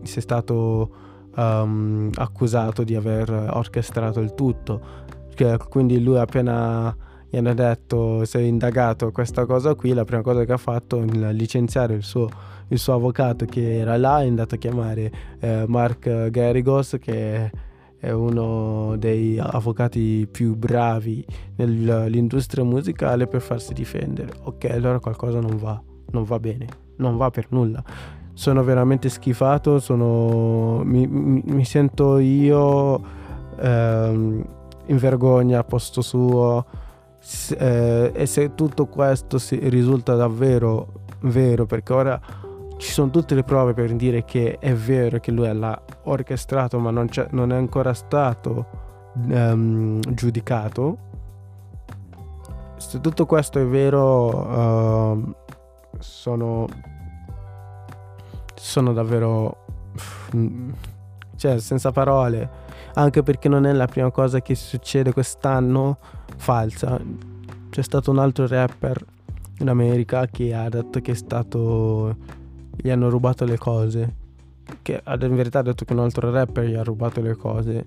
sei 0.02 0.22
stato 0.22 0.90
um, 1.34 2.10
accusato 2.14 2.84
di 2.84 2.94
aver 2.94 3.30
orchestrato 3.52 4.20
il 4.20 4.34
tutto. 4.34 5.08
Quindi 5.68 6.02
lui 6.02 6.18
appena 6.18 6.94
gli 7.28 7.36
hanno 7.36 7.54
detto 7.54 8.24
sei 8.26 8.48
indagato 8.48 9.10
questa 9.10 9.46
cosa 9.46 9.74
qui, 9.74 9.94
la 9.94 10.04
prima 10.04 10.20
cosa 10.20 10.44
che 10.44 10.52
ha 10.52 10.58
fatto 10.58 11.00
è 11.00 11.32
licenziare 11.32 11.94
il 11.94 12.02
suo, 12.02 12.28
il 12.68 12.78
suo 12.78 12.94
avvocato 12.94 13.46
che 13.46 13.78
era 13.78 13.96
là, 13.96 14.20
è 14.20 14.26
andato 14.26 14.56
a 14.56 14.58
chiamare 14.58 15.10
eh, 15.40 15.64
Mark 15.66 16.28
Garrigos 16.28 16.96
che 17.00 17.50
è 17.96 18.10
uno 18.10 18.96
dei 18.96 19.38
avvocati 19.38 20.28
più 20.30 20.56
bravi 20.56 21.24
nell'industria 21.56 22.64
musicale 22.64 23.26
per 23.26 23.40
farsi 23.40 23.72
difendere. 23.72 24.32
Ok, 24.42 24.64
allora 24.66 25.00
qualcosa 25.00 25.40
non 25.40 25.56
va, 25.56 25.80
non 26.10 26.24
va 26.24 26.38
bene, 26.38 26.66
non 26.96 27.16
va 27.16 27.30
per 27.30 27.46
nulla. 27.48 27.82
Sono 28.40 28.64
veramente 28.64 29.10
schifato, 29.10 29.80
sono, 29.80 30.80
mi, 30.82 31.06
mi, 31.06 31.62
sento 31.66 32.16
io 32.16 32.98
ehm, 33.58 34.44
in 34.86 34.96
vergogna 34.96 35.58
a 35.58 35.62
posto 35.64 36.00
suo. 36.00 36.64
Eh, 37.50 38.10
e 38.14 38.24
se 38.24 38.54
tutto 38.54 38.86
questo 38.86 39.36
risulta 39.50 40.14
davvero 40.14 40.86
vero, 41.24 41.66
perché 41.66 41.92
ora 41.92 42.18
ci 42.78 42.90
sono 42.90 43.10
tutte 43.10 43.34
le 43.34 43.42
prove 43.42 43.74
per 43.74 43.94
dire 43.94 44.24
che 44.24 44.56
è 44.58 44.72
vero 44.72 45.20
che 45.20 45.32
lui 45.32 45.54
l'ha 45.54 45.78
orchestrato 46.04 46.78
ma 46.78 46.90
non, 46.90 47.10
non 47.32 47.52
è 47.52 47.56
ancora 47.56 47.92
stato 47.92 48.66
um, 49.16 50.00
giudicato. 50.14 50.96
Se 52.78 53.02
tutto 53.02 53.26
questo 53.26 53.58
è 53.58 53.66
vero 53.66 54.34
uh, 54.34 55.34
sono 55.98 56.66
sono 58.60 58.92
davvero 58.92 59.64
cioè 61.36 61.58
senza 61.58 61.90
parole 61.92 62.68
anche 62.94 63.22
perché 63.22 63.48
non 63.48 63.66
è 63.66 63.72
la 63.72 63.86
prima 63.86 64.10
cosa 64.10 64.40
che 64.40 64.54
succede 64.54 65.12
quest'anno 65.12 65.98
falsa 66.36 67.00
c'è 67.70 67.82
stato 67.82 68.10
un 68.10 68.18
altro 68.18 68.46
rapper 68.46 69.04
in 69.58 69.68
America 69.68 70.26
che 70.26 70.54
ha 70.54 70.68
detto 70.68 71.00
che 71.00 71.12
è 71.12 71.14
stato 71.14 72.16
gli 72.76 72.90
hanno 72.90 73.08
rubato 73.08 73.44
le 73.44 73.58
cose 73.58 74.14
che 74.82 75.02
in 75.04 75.34
verità 75.34 75.60
ha 75.60 75.62
detto 75.62 75.84
che 75.84 75.92
un 75.92 76.00
altro 76.00 76.30
rapper 76.30 76.64
gli 76.64 76.74
ha 76.74 76.82
rubato 76.82 77.20
le 77.20 77.34
cose 77.34 77.86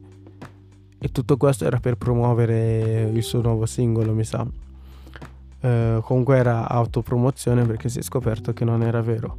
e 1.04 1.12
tutto 1.12 1.36
questo 1.36 1.66
era 1.66 1.82
per 1.82 1.98
promuovere 1.98 3.10
il 3.14 3.24
suo 3.24 3.42
nuovo 3.42 3.66
singolo, 3.66 4.14
mi 4.14 4.24
sa. 4.24 4.48
Eh, 5.60 6.00
comunque 6.02 6.38
era 6.38 6.70
autopromozione 6.70 7.66
perché 7.66 7.90
si 7.90 8.00
è 8.00 8.02
scoperto 8.02 8.54
che 8.54 8.64
non 8.64 8.82
era 8.84 9.02
vero. 9.02 9.38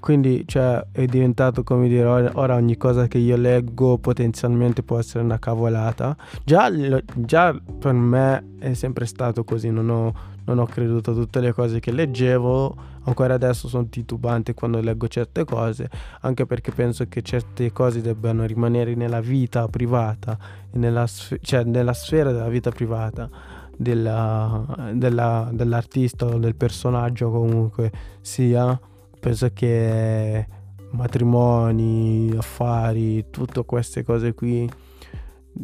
Quindi 0.00 0.44
cioè, 0.46 0.86
è 0.92 1.04
diventato 1.04 1.62
come 1.62 1.86
dire 1.86 2.06
ora 2.32 2.54
ogni 2.54 2.76
cosa 2.76 3.06
che 3.06 3.18
io 3.18 3.36
leggo 3.36 3.98
potenzialmente 3.98 4.82
può 4.82 4.98
essere 4.98 5.22
una 5.22 5.38
cavolata. 5.38 6.16
Già, 6.44 6.70
già 7.14 7.54
per 7.78 7.92
me 7.92 8.56
è 8.58 8.72
sempre 8.72 9.06
stato 9.06 9.44
così, 9.44 9.70
non 9.70 9.88
ho, 9.90 10.12
non 10.46 10.58
ho 10.58 10.64
creduto 10.64 11.12
a 11.12 11.14
tutte 11.14 11.40
le 11.40 11.52
cose 11.52 11.80
che 11.80 11.92
leggevo, 11.92 12.74
ancora 13.04 13.34
adesso 13.34 13.68
sono 13.68 13.88
titubante 13.88 14.54
quando 14.54 14.80
leggo 14.80 15.06
certe 15.06 15.44
cose, 15.44 15.88
anche 16.22 16.46
perché 16.46 16.72
penso 16.72 17.06
che 17.08 17.22
certe 17.22 17.70
cose 17.70 18.00
debbano 18.00 18.44
rimanere 18.46 18.94
nella 18.94 19.20
vita 19.20 19.68
privata, 19.68 20.36
nella, 20.72 21.06
cioè 21.06 21.64
nella 21.64 21.92
sfera 21.92 22.32
della 22.32 22.48
vita 22.48 22.70
privata 22.70 23.58
della, 23.80 24.92
della, 24.92 25.48
dell'artista 25.50 26.26
o 26.26 26.38
del 26.38 26.54
personaggio 26.54 27.30
comunque 27.30 27.90
sia, 28.20 28.78
penso 29.20 29.50
che 29.52 30.46
matrimoni, 30.92 32.32
affari, 32.36 33.26
tutte 33.30 33.64
queste 33.64 34.02
cose 34.02 34.34
qui, 34.34 34.68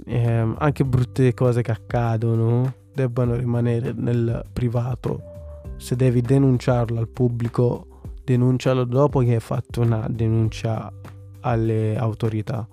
eh, 0.05 0.55
anche 0.59 0.85
brutte 0.85 1.35
cose 1.35 1.63
che 1.63 1.73
accadono, 1.73 2.73
debbano 2.95 3.35
rimanere 3.35 3.93
nel 3.93 4.45
privato. 4.53 5.35
Se 5.77 5.97
devi 5.97 6.21
denunciarlo 6.21 6.99
al 6.99 7.09
pubblico, 7.09 7.87
denuncialo 8.25 8.85
dopo 8.85 9.21
che 9.21 9.35
hai 9.35 9.41
fatto 9.41 9.81
una 9.81 10.07
denuncia 10.09 10.93
alle 11.41 11.97
autorità. 11.97 12.67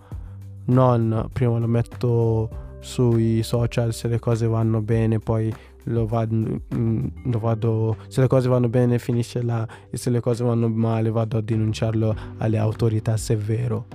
Non 0.66 1.30
prima 1.34 1.58
lo 1.58 1.68
metto 1.68 2.62
sui 2.80 3.44
social 3.44 3.94
se 3.94 4.08
le 4.08 4.20
cose 4.20 4.48
vanno 4.48 4.82
bene, 4.82 5.20
poi 5.20 5.54
lo 5.86 6.06
vado, 6.06 6.36
mm, 6.75 7.08
lo 7.25 7.40
vado, 7.40 7.98
se 8.08 8.22
le 8.22 8.28
cose 8.28 8.48
vanno 8.48 8.70
bene 8.70 9.00
finisce 9.00 9.42
là 9.42 9.68
e 9.90 9.98
se 9.98 10.10
le 10.10 10.20
cose 10.20 10.44
vanno 10.44 10.70
male 10.70 11.10
vado 11.10 11.38
a 11.38 11.42
denunciarlo 11.42 12.16
alle 12.38 12.58
autorità 12.58 13.18
se 13.18 13.34
è 13.34 13.38
vero. 13.38 13.86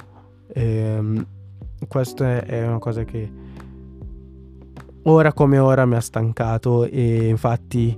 E, 0.49 0.63
ehm, 0.63 1.27
questa 1.87 2.45
è 2.45 2.67
una 2.67 2.79
cosa 2.79 3.05
che 3.05 3.31
ora 5.03 5.33
come 5.33 5.59
ora 5.59 5.87
mi 5.87 5.95
ha 5.95 6.01
stancato 6.01 6.85
e 6.85 7.29
infatti 7.29 7.97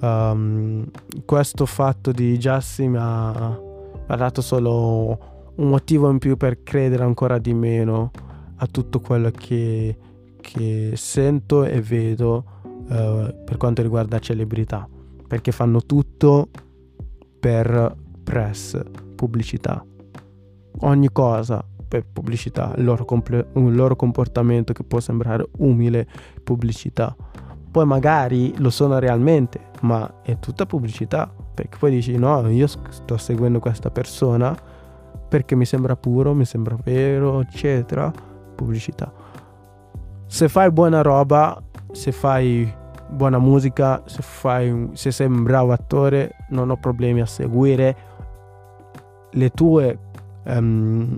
um, 0.00 0.84
questo 1.24 1.66
fatto 1.66 2.12
di 2.12 2.36
Jussi 2.36 2.86
mi 2.86 2.98
ha, 2.98 3.30
ha 3.30 4.16
dato 4.16 4.42
solo 4.42 5.52
un 5.56 5.68
motivo 5.68 6.10
in 6.10 6.18
più 6.18 6.36
per 6.36 6.62
credere 6.62 7.02
ancora 7.02 7.38
di 7.38 7.54
meno 7.54 8.10
a 8.56 8.66
tutto 8.66 9.00
quello 9.00 9.30
che, 9.30 9.96
che 10.40 10.92
sento 10.94 11.64
e 11.64 11.80
vedo 11.80 12.44
uh, 12.88 13.44
per 13.44 13.56
quanto 13.56 13.82
riguarda 13.82 14.18
celebrità 14.18 14.88
perché 15.26 15.52
fanno 15.52 15.80
tutto 15.82 16.48
per 17.40 17.96
press, 18.22 18.80
pubblicità 19.14 19.84
ogni 20.80 21.10
cosa 21.12 21.64
per 21.88 22.04
pubblicità, 22.12 22.74
il 22.76 22.84
loro, 22.84 23.04
comple- 23.04 23.46
il 23.54 23.74
loro 23.74 23.94
comportamento 23.94 24.72
che 24.72 24.82
può 24.82 24.98
sembrare 25.00 25.46
umile 25.58 26.06
pubblicità. 26.42 27.14
Poi 27.70 27.86
magari 27.86 28.54
lo 28.58 28.70
sono 28.70 28.98
realmente, 28.98 29.60
ma 29.82 30.22
è 30.22 30.38
tutta 30.38 30.66
pubblicità, 30.66 31.32
perché 31.54 31.78
poi 31.78 31.92
dici 31.92 32.16
no, 32.16 32.48
io 32.48 32.66
sto 32.66 33.16
seguendo 33.16 33.60
questa 33.60 33.90
persona 33.90 34.56
perché 35.28 35.54
mi 35.54 35.64
sembra 35.64 35.96
puro, 35.96 36.34
mi 36.34 36.44
sembra 36.44 36.76
vero, 36.82 37.40
eccetera, 37.40 38.12
pubblicità. 38.54 39.12
Se 40.26 40.48
fai 40.48 40.70
buona 40.72 41.02
roba, 41.02 41.62
se 41.96 42.12
fai 42.12 42.70
buona 43.08 43.38
musica, 43.38 44.02
se, 44.04 44.20
fai, 44.20 44.90
se 44.92 45.10
sei 45.10 45.26
un 45.26 45.42
bravo 45.42 45.72
attore, 45.72 46.36
non 46.50 46.68
ho 46.68 46.76
problemi 46.76 47.22
a 47.22 47.26
seguire 47.26 47.96
le 49.30 49.50
tue 49.50 49.98
um, 50.44 51.16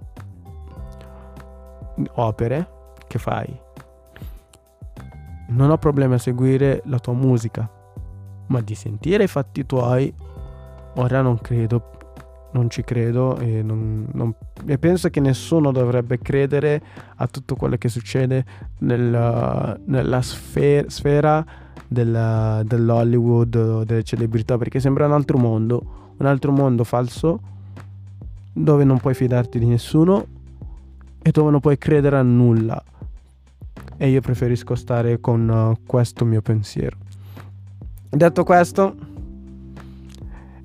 opere 2.15 2.69
che 3.09 3.19
fai. 3.19 3.61
Non 5.49 5.71
ho 5.71 5.79
problemi 5.79 6.15
a 6.15 6.19
seguire 6.19 6.83
la 6.85 7.01
tua 7.01 7.15
musica, 7.15 7.69
ma 8.47 8.61
di 8.61 8.77
sentire 8.77 9.25
i 9.25 9.29
fatti 9.29 9.67
tuoi, 9.67 10.15
ora 10.95 11.23
non 11.23 11.39
credo, 11.39 11.91
non 12.59 12.69
ci 12.69 12.83
credo 12.83 13.39
e, 13.39 13.63
non, 13.63 14.07
non, 14.13 14.35
e 14.67 14.79
penso 14.79 15.09
che 15.11 15.21
nessuno 15.21 15.71
dovrebbe 15.71 16.19
credere 16.19 16.83
a 17.17 17.27
tutto 17.29 17.55
quello 17.55 17.77
che 17.77 17.89
succede 17.89 18.45
nella, 18.81 19.79
nella 19.85 20.21
sfera, 20.21 20.91
sfera 20.91 21.45
della, 21.87 22.63
dell'Hollywood, 22.65 23.85
delle 23.85 24.03
celebrità, 24.03 24.59
perché 24.59 24.81
sembra 24.81 25.07
un 25.07 25.13
altro 25.13 25.39
mondo, 25.39 26.15
un 26.17 26.27
altro 26.27 26.51
mondo 26.51 26.83
falso 26.83 27.41
dove 28.53 28.83
non 28.83 28.99
puoi 28.99 29.15
fidarti 29.15 29.59
di 29.61 29.67
nessuno 29.67 30.27
e 31.23 31.31
dove 31.31 31.51
non 31.51 31.61
puoi 31.61 31.79
credere 31.79 32.17
a 32.17 32.23
nulla. 32.23 32.83
E 33.97 34.09
io 34.09 34.21
preferisco 34.21 34.75
stare 34.75 35.21
con 35.21 35.77
questo 35.87 36.25
mio 36.25 36.43
pensiero. 36.43 36.97
Detto 38.11 38.43
questo, 38.43 38.97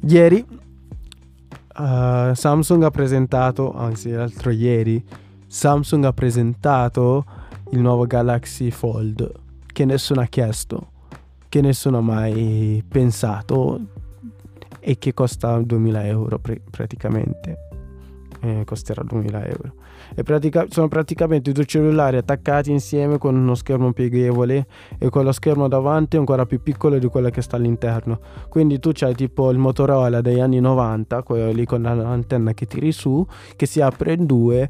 ieri 0.02 0.62
uh, 1.78 2.34
Samsung 2.34 2.84
ha 2.84 2.92
presentato, 2.92 3.74
anzi 3.74 4.12
l'altro 4.12 4.52
ieri, 4.52 5.04
Samsung 5.48 6.06
ha 6.06 6.14
presentato 6.14 7.26
il 7.72 7.80
nuovo 7.80 8.06
Galaxy 8.06 8.72
Fold 8.72 9.32
che 9.66 9.86
nessuno 9.86 10.22
ha 10.22 10.26
chiesto, 10.26 10.92
che 11.50 11.62
nessuno 11.62 11.98
ha 11.98 12.02
mai 12.02 12.84
pensato 12.88 13.80
e 14.80 14.98
che 14.98 15.14
costa 15.14 15.60
2000 15.60 16.06
euro 16.06 16.40
pr- 16.40 16.62
praticamente. 16.70 17.73
Eh, 18.44 18.64
costerà 18.66 19.04
2000 19.04 19.46
euro 19.46 19.74
pratica- 20.22 20.66
sono 20.70 20.88
praticamente 20.88 21.52
due 21.52 21.66
cellulari 21.66 22.18
attaccati 22.18 22.70
insieme 22.70 23.18
con 23.18 23.36
uno 23.36 23.56
schermo 23.56 23.92
pieghevole 23.94 24.68
e 25.00 25.10
quello 25.10 25.32
schermo 25.32 25.68
davanti 25.68 26.18
ancora 26.18 26.46
più 26.46 26.62
piccolo 26.62 27.00
di 27.00 27.08
quello 27.08 27.30
che 27.30 27.42
sta 27.42 27.56
all'interno. 27.56 28.20
Quindi 28.50 28.80
tu 28.80 28.92
c'hai 28.94 29.16
tipo 29.16 29.50
il 29.50 29.58
Motorola 29.58 30.22
degli 30.22 30.40
anni 30.40 30.60
90, 30.60 31.24
quello 31.24 31.52
lì 31.52 31.66
con 31.66 31.82
l'antenna 31.82 32.54
che 32.54 32.68
tiri 32.68 32.92
su, 32.92 33.26
che 33.56 33.66
si 33.66 33.82
apre 33.82 34.14
in 34.14 34.26
due 34.28 34.70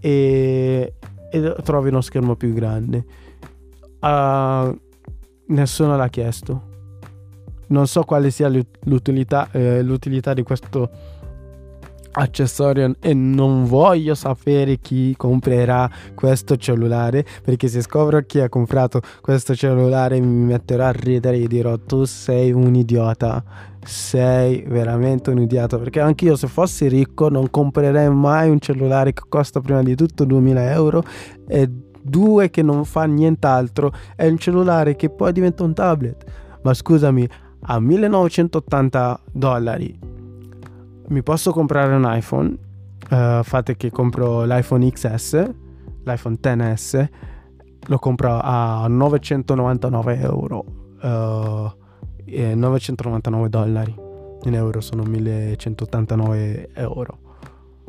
e, 0.00 0.94
e 1.30 1.54
trovi 1.62 1.88
uno 1.88 2.02
schermo 2.02 2.36
più 2.36 2.52
grande. 2.52 3.04
Uh, 4.00 4.78
nessuno 5.46 5.96
l'ha 5.96 6.08
chiesto. 6.08 6.72
Non 7.66 7.86
so 7.86 8.02
quale 8.02 8.30
sia 8.30 8.50
l'utilità, 8.82 9.48
eh, 9.50 9.82
l'utilità 9.82 10.34
di 10.34 10.42
questo 10.42 10.90
accessorio 12.16 12.94
e 13.00 13.14
non 13.14 13.64
voglio 13.64 14.14
sapere 14.14 14.78
chi 14.78 15.14
comprerà 15.16 15.90
questo 16.14 16.56
cellulare 16.56 17.24
perché 17.42 17.68
se 17.68 17.80
scopro 17.82 18.20
chi 18.22 18.40
ha 18.40 18.48
comprato 18.48 19.00
questo 19.20 19.54
cellulare 19.54 20.20
mi 20.20 20.44
metterò 20.46 20.84
a 20.84 20.92
ridere 20.92 21.38
e 21.38 21.46
dirò 21.46 21.78
tu 21.78 22.04
sei 22.04 22.52
un 22.52 22.74
idiota. 22.74 23.42
Sei 23.84 24.64
veramente 24.66 25.28
un 25.28 25.40
idiota. 25.40 25.76
Perché 25.76 26.00
anche 26.00 26.24
io 26.24 26.36
se 26.36 26.46
fossi 26.46 26.88
ricco 26.88 27.28
non 27.28 27.50
comprerei 27.50 28.08
mai 28.08 28.48
un 28.48 28.58
cellulare 28.58 29.12
che 29.12 29.22
costa 29.28 29.60
prima 29.60 29.82
di 29.82 29.94
tutto 29.94 30.24
2000 30.24 30.72
euro 30.72 31.02
e 31.46 31.68
due 32.00 32.48
che 32.48 32.62
non 32.62 32.86
fa 32.86 33.04
nient'altro. 33.04 33.92
È 34.16 34.26
un 34.26 34.38
cellulare 34.38 34.96
che 34.96 35.10
poi 35.10 35.32
diventa 35.32 35.64
un 35.64 35.74
tablet. 35.74 36.24
Ma 36.62 36.72
scusami 36.72 37.28
a 37.66 37.78
1980 37.78 39.20
dollari 39.32 40.13
mi 41.08 41.22
posso 41.22 41.52
comprare 41.52 41.94
un 41.94 42.04
iPhone, 42.06 42.56
uh, 43.10 43.42
fate 43.42 43.76
che 43.76 43.90
compro 43.90 44.44
l'iPhone 44.44 44.90
XS, 44.90 45.50
l'iPhone 46.04 46.38
XS, 46.38 47.08
lo 47.86 47.98
compro 47.98 48.38
a 48.40 48.86
999 48.88 50.20
euro, 50.20 50.64
uh, 51.02 51.70
eh, 52.24 52.54
999 52.54 53.48
dollari, 53.48 53.94
in 54.44 54.54
euro 54.54 54.80
sono 54.80 55.02
1189 55.02 56.70
euro, 56.74 57.18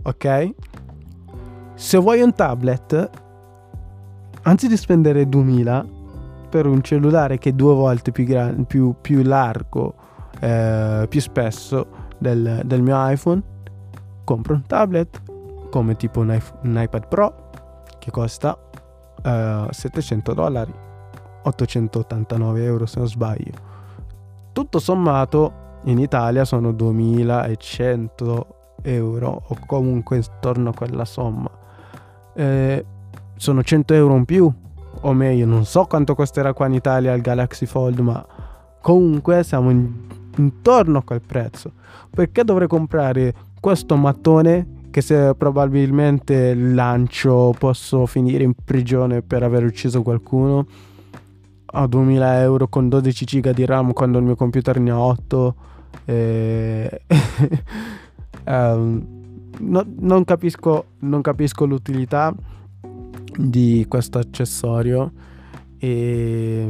ok? 0.04 0.50
Se 1.76 1.98
vuoi 1.98 2.22
un 2.22 2.34
tablet, 2.34 3.10
anzi 4.44 4.68
di 4.68 4.78
spendere 4.78 5.28
2000 5.28 5.86
per 6.50 6.66
un 6.68 6.82
cellulare 6.82 7.38
che 7.38 7.50
è 7.50 7.54
due 7.54 7.74
volte 7.74 8.12
più, 8.12 8.24
gran- 8.24 8.66
più, 8.66 8.96
più 9.02 9.24
largo, 9.24 9.96
eh, 10.40 11.06
più 11.10 11.20
spesso, 11.20 11.95
del, 12.34 12.62
del 12.66 12.82
mio 12.82 12.96
iPhone, 13.08 13.42
compro 14.24 14.56
un 14.56 14.64
tablet 14.66 15.22
come 15.70 15.96
tipo 15.96 16.22
un, 16.22 16.42
un 16.64 16.82
iPad 16.82 17.08
Pro 17.08 17.50
che 18.00 18.12
costa 18.12 18.58
uh, 19.24 19.28
eh, 19.28 19.68
700 19.70 20.34
dollari, 20.34 20.74
889 21.44 22.64
euro 22.64 22.86
se 22.86 23.00
non 23.00 23.08
sbaglio. 23.08 23.74
Tutto 24.52 24.80
sommato 24.80 25.64
in 25.84 26.00
Italia 26.00 26.46
sono 26.46 26.72
2100 26.72 28.48
euro 28.84 29.44
o 29.48 29.58
comunque 29.66 30.18
intorno 30.18 30.70
a 30.70 30.74
quella 30.74 31.06
somma. 31.06 31.50
Eh, 32.34 32.86
sono 33.36 33.64
100 33.64 33.94
euro 33.94 34.16
in 34.16 34.26
più, 34.26 34.52
o 35.02 35.14
meglio, 35.14 35.46
non 35.46 35.66
so 35.66 35.86
quanto 35.86 36.16
costerà 36.16 36.54
qua 36.54 36.68
in 36.68 36.74
Italia 36.74 37.14
il 37.14 37.22
Galaxy 37.22 37.66
Fold, 37.66 38.00
ma 38.00 38.26
comunque 38.82 39.44
siamo 39.44 39.70
in, 39.72 40.08
intorno 40.38 41.00
a 41.00 41.04
quel 41.04 41.22
prezzo. 41.22 41.72
Perché 42.10 42.44
dovrei 42.44 42.68
comprare 42.68 43.34
questo 43.60 43.96
mattone 43.96 44.84
che 44.92 45.02
se 45.02 45.36
probabilmente 45.36 46.54
lancio 46.56 47.54
posso 47.58 48.06
finire 48.06 48.44
in 48.44 48.54
prigione 48.54 49.22
per 49.22 49.44
aver 49.44 49.66
ucciso 49.66 50.02
qualcuno 50.02 50.66
a 51.66 51.86
2000 51.86 52.42
euro 52.42 52.68
con 52.70 52.88
12 52.88 53.26
giga 53.26 53.52
di 53.52 53.66
RAM 53.66 53.92
quando 53.92 54.20
il 54.20 54.24
mio 54.24 54.36
computer 54.36 54.80
ne 54.80 54.92
ha 54.92 55.00
8 55.00 55.56
e... 56.06 57.02
um, 58.46 59.06
no, 59.60 59.86
non, 60.00 60.24
capisco, 60.24 60.86
non 61.00 61.22
capisco 61.22 61.66
l'utilità 61.66 62.34
di 63.38 63.86
questo 63.90 64.20
accessorio 64.20 65.12
e 65.78 66.70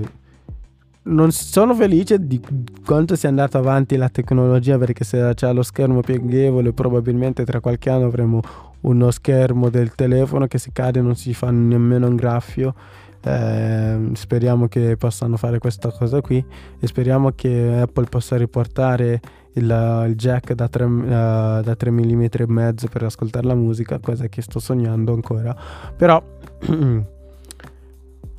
non 1.06 1.32
sono 1.32 1.76
felice 1.76 2.26
di 2.26 2.42
quanto 2.86 3.16
sia 3.16 3.30
andata 3.30 3.58
avanti 3.58 3.96
la 3.96 4.10
tecnologia 4.10 4.78
perché 4.78 5.04
se 5.04 5.34
c'è 5.34 5.54
lo 5.54 5.62
schermo 5.62 6.02
pieghevole 6.02 6.74
probabilmente 6.74 7.46
tra 7.46 7.60
qualche 7.60 7.90
anno 7.90 8.06
avremo 8.06 8.42
uno 8.82 9.12
schermo 9.12 9.70
del 9.70 9.94
telefono 9.94 10.48
che 10.48 10.58
se 10.58 10.72
cade 10.72 11.02
non 11.02 11.16
si 11.16 11.34
fa 11.34 11.52
nemmeno 11.52 12.08
un 12.08 12.16
graffio. 12.16 12.74
Eh, 13.22 14.12
speriamo 14.14 14.68
che 14.68 14.98
possano 14.98 15.36
fare 15.36 15.58
questa 15.58 15.92
cosa 15.92 16.22
qui 16.22 16.46
e 16.80 16.86
speriamo 16.86 17.32
che 17.32 17.80
Apple 17.82 18.06
possa 18.06 18.38
riportare 18.38 19.20
il, 19.54 20.06
il 20.08 20.16
jack 20.16 20.54
da 20.54 20.68
3, 20.68 20.84
uh, 20.84 21.02
eh, 21.04 21.62
da 21.64 21.76
3 21.76 21.90
mm 21.92 22.22
e 22.22 22.46
mezzo 22.48 22.88
per 22.88 23.04
ascoltare 23.04 23.48
la 23.48 23.56
musica 23.56 23.98
cosa 23.98 24.28
che 24.28 24.44
sto 24.44 24.60
sognando 24.60 25.14
ancora. 25.14 25.56
Però 25.96 26.24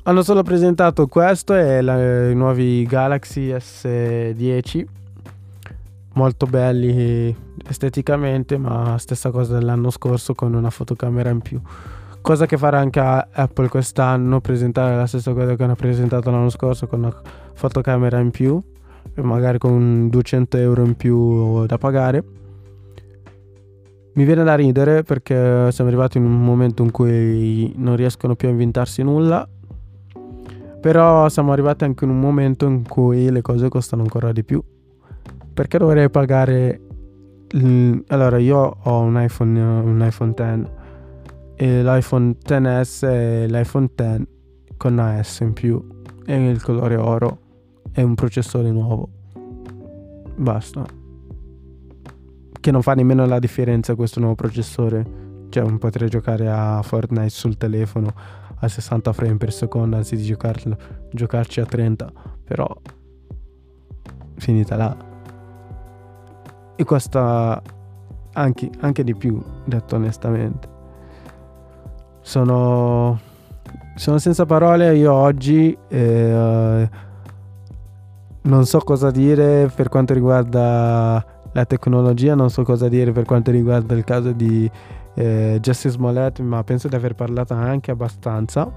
hanno 0.07 0.23
solo 0.23 0.41
presentato 0.41 1.07
questo 1.07 1.53
e 1.53 1.81
la, 1.81 2.29
i 2.29 2.35
nuovi 2.35 2.85
Galaxy 2.85 3.49
S10 3.51 4.85
molto 6.13 6.45
belli 6.45 7.35
esteticamente 7.67 8.57
ma 8.57 8.97
stessa 8.99 9.31
cosa 9.31 9.57
dell'anno 9.57 9.89
scorso 9.89 10.33
con 10.33 10.53
una 10.53 10.69
fotocamera 10.69 11.29
in 11.29 11.41
più. 11.41 11.59
Cosa 12.21 12.45
che 12.45 12.57
farà 12.57 12.79
anche 12.79 12.99
Apple 13.01 13.67
quest'anno 13.67 14.39
presentare 14.39 14.95
la 14.95 15.07
stessa 15.07 15.33
cosa 15.33 15.55
che 15.55 15.63
hanno 15.63 15.75
presentato 15.75 16.31
l'anno 16.31 16.49
scorso 16.49 16.87
con 16.87 16.99
una 16.99 17.21
fotocamera 17.53 18.17
in 18.19 18.31
più 18.31 18.61
magari 19.15 19.57
con 19.57 20.09
200 20.09 20.57
euro 20.57 20.85
in 20.85 20.95
più 20.95 21.65
da 21.65 21.77
pagare. 21.77 22.23
Mi 24.13 24.23
viene 24.23 24.43
da 24.45 24.55
ridere 24.55 25.03
perché 25.03 25.69
siamo 25.71 25.89
arrivati 25.89 26.17
in 26.17 26.23
un 26.23 26.43
momento 26.43 26.81
in 26.81 26.91
cui 26.91 27.73
non 27.75 27.97
riescono 27.97 28.35
più 28.35 28.47
a 28.47 28.51
inventarsi 28.51 29.03
nulla 29.03 29.47
però 30.87 31.27
siamo 31.27 31.51
arrivati 31.51 31.83
anche 31.83 32.05
in 32.05 32.11
un 32.11 32.19
momento 32.21 32.65
in 32.65 32.87
cui 32.87 33.29
le 33.29 33.41
cose 33.41 33.67
costano 33.67 34.03
ancora 34.03 34.31
di 34.31 34.45
più. 34.45 34.63
Perché 35.53 35.77
dovrei 35.77 36.09
pagare... 36.09 36.79
Il... 37.49 38.05
Allora, 38.07 38.37
io 38.37 38.77
ho 38.83 38.99
un 39.01 39.21
iPhone, 39.21 39.59
un 39.59 40.01
iPhone 40.01 40.33
X 40.33 40.69
e 41.55 41.83
l'iPhone 41.83 42.37
XS 42.41 43.03
e 43.03 43.47
l'iPhone 43.49 43.89
X 43.93 44.21
con 44.77 44.99
AS 44.99 45.39
in 45.41 45.51
più 45.51 45.85
e 46.25 46.49
il 46.49 46.63
colore 46.63 46.95
oro 46.95 47.39
e 47.91 48.01
un 48.01 48.15
processore 48.15 48.71
nuovo. 48.71 49.09
Basta. 50.37 50.85
Che 52.61 52.71
non 52.71 52.81
fa 52.81 52.93
nemmeno 52.93 53.25
la 53.25 53.39
differenza 53.39 53.93
questo 53.95 54.21
nuovo 54.21 54.35
processore. 54.35 55.05
Cioè, 55.49 55.69
potrei 55.79 56.07
giocare 56.07 56.47
a 56.47 56.81
Fortnite 56.81 57.27
sul 57.27 57.57
telefono 57.57 58.13
a 58.59 58.67
60 58.67 59.13
frame 59.13 59.37
per 59.37 59.53
secondo 59.53 59.95
anzi 59.95 60.15
di 60.15 60.23
giocarci 60.23 61.59
a 61.59 61.65
30 61.65 62.11
però 62.43 62.67
finita 64.35 64.75
là. 64.75 64.95
E 66.75 66.83
costa 66.83 67.61
anche, 68.33 68.69
anche 68.79 69.03
di 69.03 69.15
più 69.15 69.41
detto 69.65 69.95
onestamente. 69.95 70.75
Sono 72.21 73.19
sono 73.97 74.19
senza 74.19 74.45
parole 74.45 74.95
io 74.95 75.11
oggi 75.11 75.75
eh, 75.87 76.89
non 78.41 78.65
so 78.65 78.79
cosa 78.79 79.09
dire 79.09 79.71
per 79.73 79.89
quanto 79.89 80.13
riguarda 80.13 81.25
la 81.51 81.65
tecnologia 81.65 82.35
non 82.35 82.51
so 82.51 82.61
cosa 82.61 82.87
dire 82.87 83.11
per 83.11 83.25
quanto 83.25 83.49
riguarda 83.49 83.95
il 83.95 84.03
caso 84.03 84.33
di 84.33 84.69
eh, 85.17 85.57
Justice 85.59 85.95
Smollett, 85.95 86.39
ma 86.41 86.63
penso 86.63 86.87
di 86.87 86.95
aver 86.95 87.15
parlato 87.15 87.55
anche 87.55 87.89
abbastanza. 87.89 88.71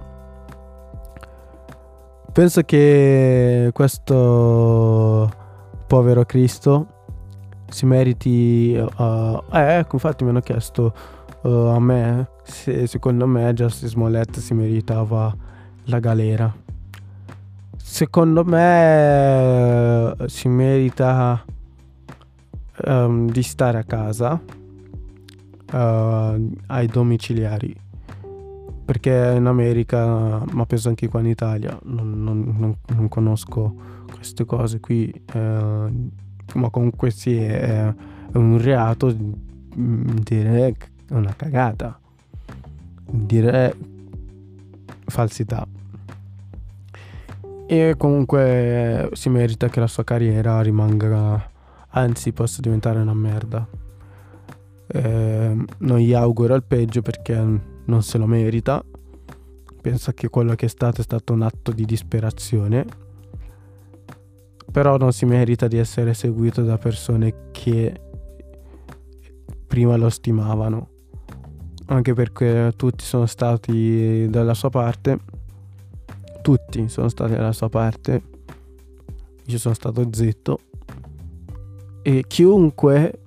Penso 2.33 2.63
che 2.63 3.69
questo 3.73 5.31
povero 5.87 6.25
Cristo 6.25 6.87
si 7.69 7.85
meriti... 7.85 8.75
Uh, 8.75 9.43
eh, 9.53 9.79
ecco, 9.79 9.97
infatti 9.97 10.25
mi 10.25 10.31
hanno 10.31 10.41
chiesto 10.41 10.95
uh, 11.43 11.49
a 11.49 11.79
me 11.79 12.29
se 12.43 12.87
secondo 12.87 13.27
me 13.27 13.53
Justice 13.53 13.89
Smollett 13.89 14.39
si 14.39 14.55
meritava 14.55 15.37
la 15.85 15.99
galera. 15.99 16.53
Secondo 17.77 18.45
me 18.45 20.15
si 20.27 20.49
merita 20.49 21.45
um, 22.87 23.29
di 23.29 23.43
stare 23.43 23.79
a 23.79 23.85
casa 23.85 24.41
uh, 25.73 26.51
ai 26.67 26.87
domiciliari. 26.87 27.75
Perché 28.85 29.35
in 29.37 29.47
America 29.47 30.43
ma 30.51 30.67
penso 30.67 30.89
anche 30.89 31.09
qua 31.09 31.21
in 31.21 31.27
Italia 31.27 31.79
non, 31.85 32.25
non, 32.25 32.55
non, 32.59 32.77
non 32.89 33.09
conosco 33.09 33.73
queste 34.13 34.45
cose 34.45 34.81
qui 34.81 35.09
eh, 35.33 35.93
ma 36.55 36.71
comunque 36.71 37.13
sì 37.13 37.37
è, 37.37 37.85
è 37.87 38.37
un 38.37 38.61
reato 38.61 39.15
dire 39.15 40.75
una 41.11 41.33
cagata 41.37 42.01
dire 43.11 43.77
falsità. 45.07 45.67
E 47.67 47.95
comunque 47.97 49.11
si 49.13 49.29
merita 49.29 49.69
che 49.69 49.79
la 49.81 49.87
sua 49.87 50.03
carriera 50.03 50.61
rimanga 50.61 51.49
anzi 51.91 52.33
possa 52.33 52.61
diventare 52.61 52.99
una 52.99 53.15
merda 53.15 53.67
eh, 54.93 55.57
non 55.79 55.99
gli 55.99 56.13
auguro 56.13 56.55
il 56.55 56.65
peggio 56.65 57.01
perché 57.01 57.35
non 57.85 58.03
se 58.03 58.19
lo 58.19 58.27
merita. 58.27 58.85
Penso 59.81 60.13
che 60.13 60.29
quello 60.29 60.55
che 60.55 60.67
è 60.67 60.69
stato 60.69 61.01
è 61.01 61.05
stato 61.05 61.33
un 61.33 61.43
atto 61.43 61.73
di 61.73 61.85
disperazione. 61.85 62.85
Però 64.71 64.97
non 64.97 65.13
si 65.13 65.25
merita 65.27 65.69
di 65.69 65.79
essere 65.79 66.15
seguito 66.15 66.63
da 66.63 66.77
persone 66.77 67.51
che 67.53 68.01
prima 69.67 69.97
lo 69.97 70.11
stimavano. 70.11 70.89
Anche 71.87 72.13
perché 72.13 72.73
tutti 72.77 73.05
sono 73.05 73.27
stati 73.27 74.29
dalla 74.29 74.55
sua 74.55 74.71
parte. 74.71 75.19
Tutti 76.43 76.89
sono 76.89 77.09
stati 77.09 77.33
dalla 77.33 77.53
sua 77.53 77.69
parte. 77.69 78.23
Io 79.47 79.59
sono 79.59 79.75
stato 79.75 80.09
zitto. 80.13 80.59
E 82.03 82.25
chiunque 82.27 83.21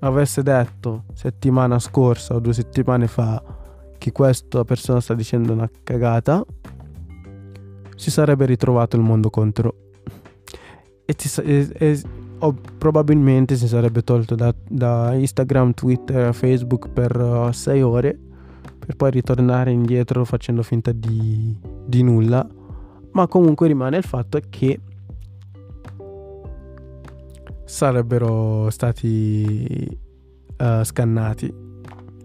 avesse 0.00 0.42
detto 0.42 1.04
settimana 1.14 1.78
scorsa 1.78 2.34
o 2.34 2.40
due 2.40 2.52
settimane 2.52 3.06
fa 3.06 3.42
che 3.98 4.12
questa 4.12 4.64
persona 4.64 5.00
sta 5.00 5.14
dicendo 5.14 5.52
una 5.52 5.68
cagata, 5.82 6.44
si 7.96 8.10
sarebbe 8.10 8.46
ritrovato 8.46 8.96
il 8.96 9.02
mondo 9.02 9.30
contro. 9.30 9.74
E, 11.04 11.14
si, 11.16 11.40
e, 11.40 11.68
e 11.72 12.02
o 12.38 12.54
probabilmente 12.76 13.56
si 13.56 13.66
sarebbe 13.66 14.02
tolto 14.02 14.34
da, 14.34 14.54
da 14.68 15.14
Instagram, 15.14 15.72
Twitter, 15.72 16.34
Facebook 16.34 16.88
per 16.88 17.16
uh, 17.16 17.50
sei 17.52 17.82
ore 17.82 18.18
per 18.78 18.94
poi 18.94 19.10
ritornare 19.10 19.72
indietro 19.72 20.24
facendo 20.24 20.62
finta 20.62 20.92
di, 20.92 21.56
di 21.84 22.02
nulla. 22.02 22.46
Ma 23.12 23.26
comunque 23.26 23.66
rimane 23.66 23.96
il 23.96 24.04
fatto 24.04 24.38
che 24.48 24.78
sarebbero 27.66 28.70
stati 28.70 29.98
uh, 30.58 30.84
scannati 30.84 31.52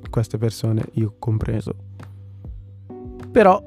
queste 0.09 0.37
persone, 0.37 0.85
io 0.93 1.15
compreso. 1.17 1.75
Però 3.31 3.61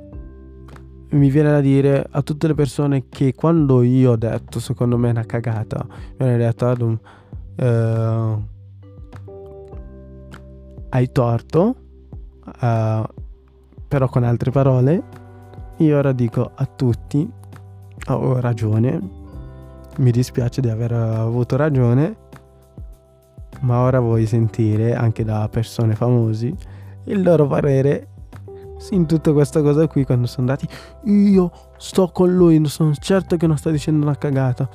mi 1.11 1.31
viene 1.31 1.51
da 1.51 1.61
dire 1.61 2.07
a 2.09 2.23
tutte 2.23 2.47
le 2.47 2.55
persone 2.55 3.09
che 3.09 3.35
quando 3.35 3.83
io 3.83 4.13
ho 4.13 4.17
detto 4.17 4.61
secondo 4.61 4.97
me 4.97 5.09
è 5.09 5.11
una 5.11 5.25
cagata, 5.25 5.85
mi 5.89 6.27
hanno 6.27 6.37
detto 6.37 6.69
ad 6.69 6.81
un, 6.81 6.99
uh, 7.57 8.43
hai 10.91 11.13
torto, 11.13 11.77
uh, 12.61 13.05
però 13.89 14.09
con 14.09 14.23
altre 14.23 14.51
parole, 14.51 15.03
io 15.79 15.99
ora 15.99 16.13
dico 16.13 16.51
a 16.55 16.67
tutti 16.67 17.29
ho 18.07 18.41
ragione 18.41 19.23
mi 19.99 20.11
dispiace 20.11 20.61
di 20.61 20.69
aver 20.69 20.93
avuto 20.93 21.57
ragione, 21.57 22.17
ma 23.61 23.81
ora 23.81 24.01
vuoi 24.01 24.27
sentire 24.27 24.95
anche 24.95 25.25
da 25.25 25.49
persone 25.51 25.95
famosi 25.95 26.55
il 27.05 27.23
loro 27.23 27.47
parere 27.47 28.09
in 28.91 29.07
tutta 29.07 29.33
questa 29.33 29.63
cosa 29.63 29.87
qui 29.87 30.05
quando 30.05 30.27
sono 30.27 30.49
andati. 30.51 30.69
Io 31.05 31.51
sto 31.79 32.09
con 32.09 32.35
lui, 32.35 32.63
sono 32.67 32.93
certo 32.95 33.37
che 33.37 33.47
non 33.47 33.57
sta 33.57 33.71
dicendo 33.71 34.05
una 34.05 34.17
cagata. 34.17 34.69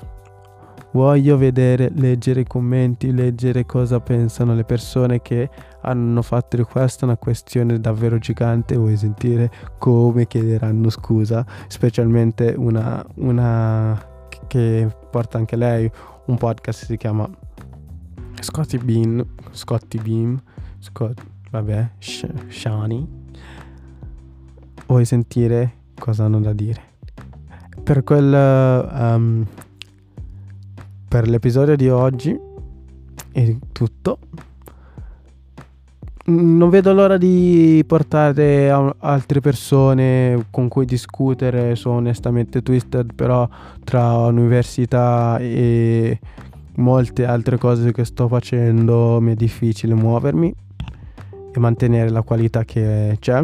Voglio 0.92 1.38
vedere, 1.38 1.92
leggere 1.94 2.42
i 2.42 2.48
commenti, 2.48 3.14
leggere 3.14 3.66
cosa 3.66 4.00
pensano 4.00 4.56
le 4.56 4.64
persone 4.64 5.22
che 5.22 5.48
hanno 5.82 6.24
fatto 6.24 6.58
request, 6.58 7.04
una 7.04 7.18
questione 7.18 7.80
davvero 7.80 8.18
gigante, 8.18 8.76
vuoi 8.76 8.98
sentire 8.98 9.52
come 9.78 10.26
chiederanno 10.26 10.90
scusa, 10.90 11.46
specialmente 11.68 12.56
una, 12.58 13.06
una 13.18 14.04
che 14.48 14.88
porta 15.10 15.38
anche 15.38 15.56
lei 15.56 15.90
un 16.26 16.38
podcast 16.38 16.86
si 16.86 16.98
chiama 16.98 17.30
Scotty 18.40 18.78
Bean, 18.78 19.26
Scotty 19.52 20.00
Beam, 20.00 20.42
Scott, 20.80 21.22
vabbè, 21.52 21.92
Sh- 21.98 22.48
Shani. 22.48 23.08
Vuoi 24.88 25.06
sentire 25.06 25.74
cosa 26.00 26.26
hanno 26.26 26.40
da 26.40 26.54
dire? 26.54 26.82
Per 27.84 28.04
quel 28.04 28.34
um, 28.92 29.46
per 31.08 31.28
l'episodio 31.28 31.76
di 31.76 31.90
oggi 31.90 32.38
è 33.32 33.56
tutto. 33.72 34.20
Non 36.30 36.70
vedo 36.70 36.94
l'ora 36.94 37.18
di 37.18 37.84
portare 37.88 38.70
altre 38.70 39.40
persone 39.40 40.46
con 40.52 40.68
cui 40.68 40.86
discutere 40.86 41.76
su 41.76 41.90
onestamente 41.90 42.62
Twisted, 42.62 43.16
però 43.16 43.50
tra 43.84 44.28
università 44.28 45.40
e 45.40 46.20
molte 46.76 47.26
altre 47.26 47.58
cose 47.58 47.92
che 47.92 48.06
sto 48.06 48.28
facendo 48.28 49.20
mi 49.20 49.32
è 49.32 49.36
difficile 49.36 49.96
muovermi 49.96 50.54
e 51.52 51.60
mantenere 51.60 52.12
la 52.12 52.22
qualità 52.22 52.64
che 52.64 53.18
c'è. 53.20 53.44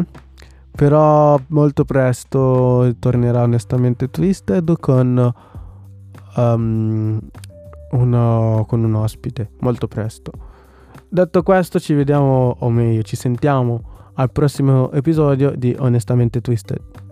Però 0.70 1.36
molto 1.48 1.84
presto 1.84 2.94
tornerà 3.00 3.42
onestamente 3.42 4.10
Twisted 4.10 4.78
con 4.78 5.34
um, 6.36 7.20
uno, 7.90 8.64
con 8.68 8.84
un 8.84 8.94
ospite 8.94 9.50
molto 9.58 9.88
presto. 9.88 10.45
Detto 11.08 11.42
questo, 11.42 11.78
ci 11.78 11.94
vediamo, 11.94 12.56
o 12.58 12.70
meglio, 12.70 13.02
ci 13.02 13.16
sentiamo 13.16 14.10
al 14.14 14.32
prossimo 14.32 14.90
episodio 14.92 15.52
di 15.56 15.74
Onestamente 15.78 16.40
Twisted. 16.40 17.05